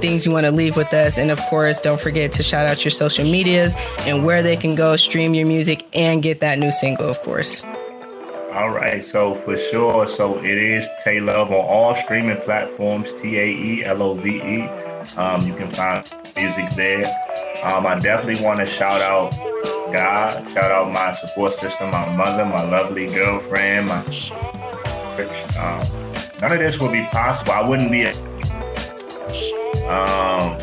Things 0.00 0.26
you 0.26 0.32
want 0.32 0.46
to 0.46 0.52
leave 0.52 0.76
with 0.76 0.92
us? 0.92 1.18
And 1.18 1.30
of 1.30 1.38
course, 1.42 1.80
don't 1.80 2.00
forget 2.00 2.32
to 2.32 2.42
shout 2.42 2.68
out 2.68 2.84
your 2.84 2.90
social 2.90 3.24
medias 3.24 3.74
and 4.00 4.24
where 4.24 4.42
they 4.42 4.56
can 4.56 4.74
go 4.74 4.96
stream 4.96 5.34
your 5.34 5.46
music 5.46 5.86
and 5.92 6.22
get 6.22 6.40
that 6.40 6.58
new 6.58 6.70
single, 6.70 7.14
of 7.18 7.24
course. 7.24 7.64
All 8.52 8.70
right, 8.70 9.04
so 9.04 9.34
for 9.36 9.56
sure, 9.56 10.06
so 10.06 10.38
it 10.38 10.58
is 10.58 10.88
Tay 11.02 11.20
Love 11.20 11.50
on 11.52 11.64
all 11.64 11.94
streaming 11.94 12.40
platforms, 12.42 13.12
T 13.20 13.38
A 13.38 13.46
E 13.46 13.84
L 13.84 14.02
O 14.02 14.14
V 14.14 14.36
E. 14.36 14.62
Um, 15.16 15.46
you 15.46 15.54
can 15.54 15.70
find 15.70 16.04
music 16.36 16.70
there. 16.74 17.04
Um, 17.62 17.86
I 17.86 17.98
definitely 17.98 18.44
want 18.44 18.60
to 18.60 18.66
shout 18.66 19.00
out 19.00 19.32
God, 19.92 20.48
shout 20.52 20.70
out 20.70 20.92
my 20.92 21.12
support 21.12 21.52
system, 21.54 21.90
my 21.90 22.14
mother, 22.14 22.44
my 22.44 22.62
lovely 22.62 23.06
girlfriend, 23.06 23.88
my 23.88 24.00
um, 25.58 25.86
none 26.40 26.52
of 26.52 26.58
this 26.58 26.78
would 26.78 26.92
be 26.92 27.04
possible. 27.06 27.52
I 27.52 27.68
wouldn't 27.68 27.90
be. 27.90 28.04
A, 28.04 28.12
um, 29.88 30.58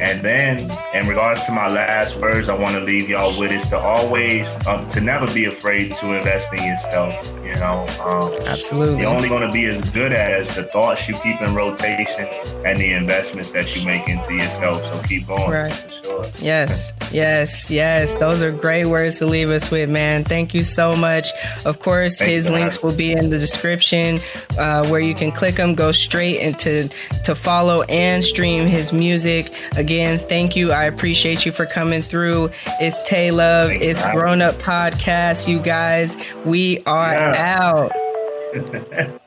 and 0.00 0.22
then, 0.22 0.70
in 0.94 1.08
regards 1.08 1.42
to 1.44 1.52
my 1.52 1.68
last 1.68 2.16
words, 2.16 2.48
I 2.48 2.54
want 2.54 2.74
to 2.76 2.80
leave 2.80 3.08
y'all 3.08 3.38
with 3.38 3.50
is 3.50 3.66
to 3.68 3.78
always, 3.78 4.46
um, 4.66 4.88
to 4.90 5.00
never 5.00 5.32
be 5.32 5.46
afraid 5.46 5.94
to 5.96 6.12
invest 6.12 6.52
in 6.52 6.64
yourself. 6.64 7.14
You 7.42 7.54
know, 7.54 7.86
um, 8.04 8.32
absolutely. 8.46 9.00
You're 9.00 9.10
only 9.10 9.28
going 9.28 9.46
to 9.46 9.52
be 9.52 9.66
as 9.66 9.88
good 9.90 10.12
as 10.12 10.54
the 10.54 10.64
thoughts 10.64 11.08
you 11.08 11.14
keep 11.22 11.40
in 11.40 11.54
rotation 11.54 12.28
and 12.64 12.78
the 12.78 12.92
investments 12.92 13.50
that 13.52 13.74
you 13.74 13.84
make 13.86 14.08
into 14.08 14.34
yourself. 14.34 14.84
So 14.84 15.00
keep 15.06 15.26
going. 15.26 15.50
Right. 15.50 15.72
Yes, 16.40 16.92
yes, 17.12 17.70
yes. 17.70 18.16
Those 18.16 18.42
are 18.42 18.52
great 18.52 18.86
words 18.86 19.18
to 19.18 19.26
leave 19.26 19.50
us 19.50 19.70
with, 19.70 19.88
man. 19.88 20.24
Thank 20.24 20.54
you 20.54 20.62
so 20.62 20.94
much. 20.96 21.28
Of 21.64 21.80
course, 21.80 22.18
Thank 22.18 22.30
his 22.30 22.50
links 22.50 22.82
will 22.82 22.94
be 22.94 23.12
in 23.12 23.30
the 23.30 23.38
description 23.38 24.20
uh, 24.58 24.86
where 24.88 25.00
you 25.00 25.14
can 25.14 25.32
click 25.32 25.56
them, 25.56 25.74
go 25.74 25.92
straight 25.92 26.40
into 26.40 26.88
to 27.24 27.34
follow 27.34 27.82
and 27.82 28.22
stream 28.22 28.66
his 28.66 28.92
music. 28.92 29.52
Again, 29.76 30.18
thank 30.18 30.56
you. 30.56 30.72
I 30.72 30.84
appreciate 30.84 31.46
you 31.46 31.52
for 31.52 31.66
coming 31.66 32.02
through. 32.02 32.50
It's 32.80 33.02
Tay 33.08 33.30
Love. 33.30 33.68
Thank 33.68 33.82
it's 33.82 34.02
Grown 34.12 34.42
Up 34.42 34.54
Podcast. 34.56 35.48
You 35.48 35.60
guys, 35.60 36.16
we 36.44 36.82
are 36.84 37.12
yeah. 37.12 37.60
out. 37.60 39.20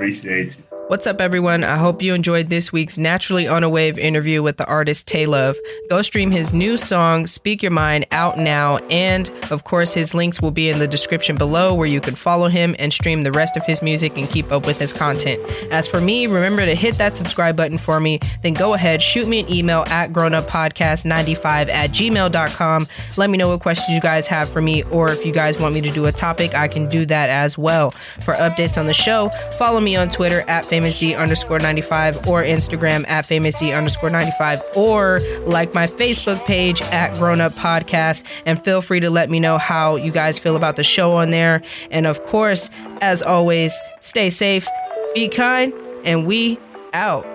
appreciate 0.00 0.56
you. 0.56 0.69
What's 0.90 1.06
up, 1.06 1.20
everyone? 1.20 1.62
I 1.62 1.76
hope 1.76 2.02
you 2.02 2.14
enjoyed 2.14 2.48
this 2.48 2.72
week's 2.72 2.98
Naturally 2.98 3.46
on 3.46 3.62
a 3.62 3.68
Wave 3.68 3.96
interview 3.96 4.42
with 4.42 4.56
the 4.56 4.66
artist 4.66 5.06
Tay 5.06 5.24
Love. 5.24 5.56
Go 5.88 6.02
stream 6.02 6.32
his 6.32 6.52
new 6.52 6.76
song, 6.76 7.28
Speak 7.28 7.62
Your 7.62 7.70
Mind, 7.70 8.08
out 8.10 8.38
now. 8.38 8.78
And 8.90 9.30
of 9.52 9.62
course, 9.62 9.94
his 9.94 10.14
links 10.14 10.42
will 10.42 10.50
be 10.50 10.68
in 10.68 10.80
the 10.80 10.88
description 10.88 11.36
below 11.36 11.76
where 11.76 11.86
you 11.86 12.00
can 12.00 12.16
follow 12.16 12.48
him 12.48 12.74
and 12.80 12.92
stream 12.92 13.22
the 13.22 13.30
rest 13.30 13.56
of 13.56 13.64
his 13.64 13.82
music 13.82 14.18
and 14.18 14.28
keep 14.28 14.50
up 14.50 14.66
with 14.66 14.80
his 14.80 14.92
content. 14.92 15.40
As 15.70 15.86
for 15.86 16.00
me, 16.00 16.26
remember 16.26 16.66
to 16.66 16.74
hit 16.74 16.96
that 16.96 17.16
subscribe 17.16 17.56
button 17.56 17.78
for 17.78 18.00
me. 18.00 18.18
Then 18.42 18.54
go 18.54 18.74
ahead, 18.74 19.00
shoot 19.00 19.28
me 19.28 19.38
an 19.38 19.48
email 19.48 19.84
at 19.90 20.10
grownuppodcast95 20.10 21.68
at 21.68 21.90
gmail.com. 21.90 22.88
Let 23.16 23.30
me 23.30 23.38
know 23.38 23.50
what 23.50 23.60
questions 23.60 23.94
you 23.94 24.00
guys 24.00 24.26
have 24.26 24.48
for 24.48 24.60
me, 24.60 24.82
or 24.90 25.10
if 25.10 25.24
you 25.24 25.30
guys 25.30 25.56
want 25.56 25.72
me 25.72 25.82
to 25.82 25.90
do 25.92 26.06
a 26.06 26.12
topic, 26.12 26.56
I 26.56 26.66
can 26.66 26.88
do 26.88 27.06
that 27.06 27.30
as 27.30 27.56
well. 27.56 27.92
For 28.22 28.34
updates 28.34 28.76
on 28.76 28.86
the 28.86 28.94
show, 28.94 29.28
follow 29.56 29.78
me 29.78 29.94
on 29.94 30.08
Twitter 30.08 30.42
at 30.48 30.64
famousd 30.80 31.16
underscore 31.16 31.58
95 31.58 32.28
or 32.28 32.42
Instagram 32.42 33.06
at 33.08 33.26
famousd 33.26 33.76
underscore 33.76 34.10
95 34.10 34.62
or 34.76 35.20
like 35.46 35.74
my 35.74 35.86
Facebook 35.86 36.44
page 36.46 36.80
at 36.82 37.16
Grown 37.18 37.40
Up 37.40 37.52
Podcast. 37.52 38.24
And 38.46 38.62
feel 38.62 38.80
free 38.82 39.00
to 39.00 39.10
let 39.10 39.30
me 39.30 39.40
know 39.40 39.58
how 39.58 39.96
you 39.96 40.10
guys 40.10 40.38
feel 40.38 40.56
about 40.56 40.76
the 40.76 40.82
show 40.82 41.12
on 41.16 41.30
there. 41.30 41.62
And 41.90 42.06
of 42.06 42.22
course, 42.24 42.70
as 43.00 43.22
always, 43.22 43.80
stay 44.00 44.30
safe, 44.30 44.66
be 45.14 45.28
kind, 45.28 45.72
and 46.04 46.26
we 46.26 46.58
out. 46.92 47.26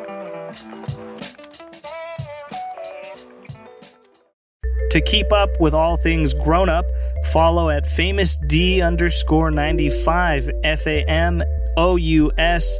To 4.91 5.01
keep 5.01 5.33
up 5.33 5.49
with 5.59 5.73
all 5.73 5.97
things 5.97 6.33
grown 6.33 6.69
up, 6.69 6.85
follow 7.33 7.69
at 7.69 7.85
famous 7.85 8.37
D 8.47 8.81
underscore 8.81 9.51
95 9.51 10.49
F 10.63 10.87
A 10.87 11.03
M 11.03 11.43
O 11.75 11.97
U 11.97 12.31
S 12.37 12.79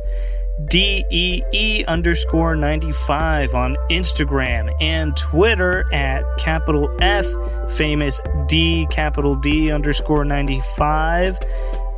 DEE 0.63 1.83
underscore 1.87 2.55
95 2.55 3.55
on 3.55 3.75
Instagram 3.89 4.73
and 4.79 5.15
Twitter 5.17 5.85
at 5.93 6.23
capital 6.37 6.89
F 7.01 7.25
famous 7.71 8.21
D 8.47 8.87
capital 8.89 9.35
D 9.35 9.71
underscore 9.71 10.23
95 10.23 11.37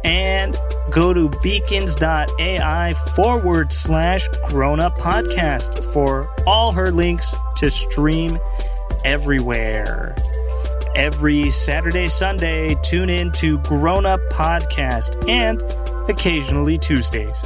and 0.04 0.58
go 0.92 1.14
to 1.14 1.30
beacons.ai 1.44 2.94
forward 3.16 3.72
slash 3.72 4.28
grown 4.48 4.80
up 4.80 4.96
podcast 4.98 5.86
for 5.94 6.28
all 6.48 6.72
her 6.72 6.92
links 6.92 7.36
to 7.58 7.70
stream 7.70 8.40
everywhere. 9.06 10.16
Every 10.96 11.52
Saturday, 11.52 12.08
Sunday, 12.08 12.76
tune 12.82 13.10
in 13.10 13.32
to 13.34 13.60
Grown 13.60 14.08
Up 14.08 14.20
Podcast 14.32 15.30
and 15.30 15.62
occasionally 16.10 16.80
Tuesdays. 16.80 17.46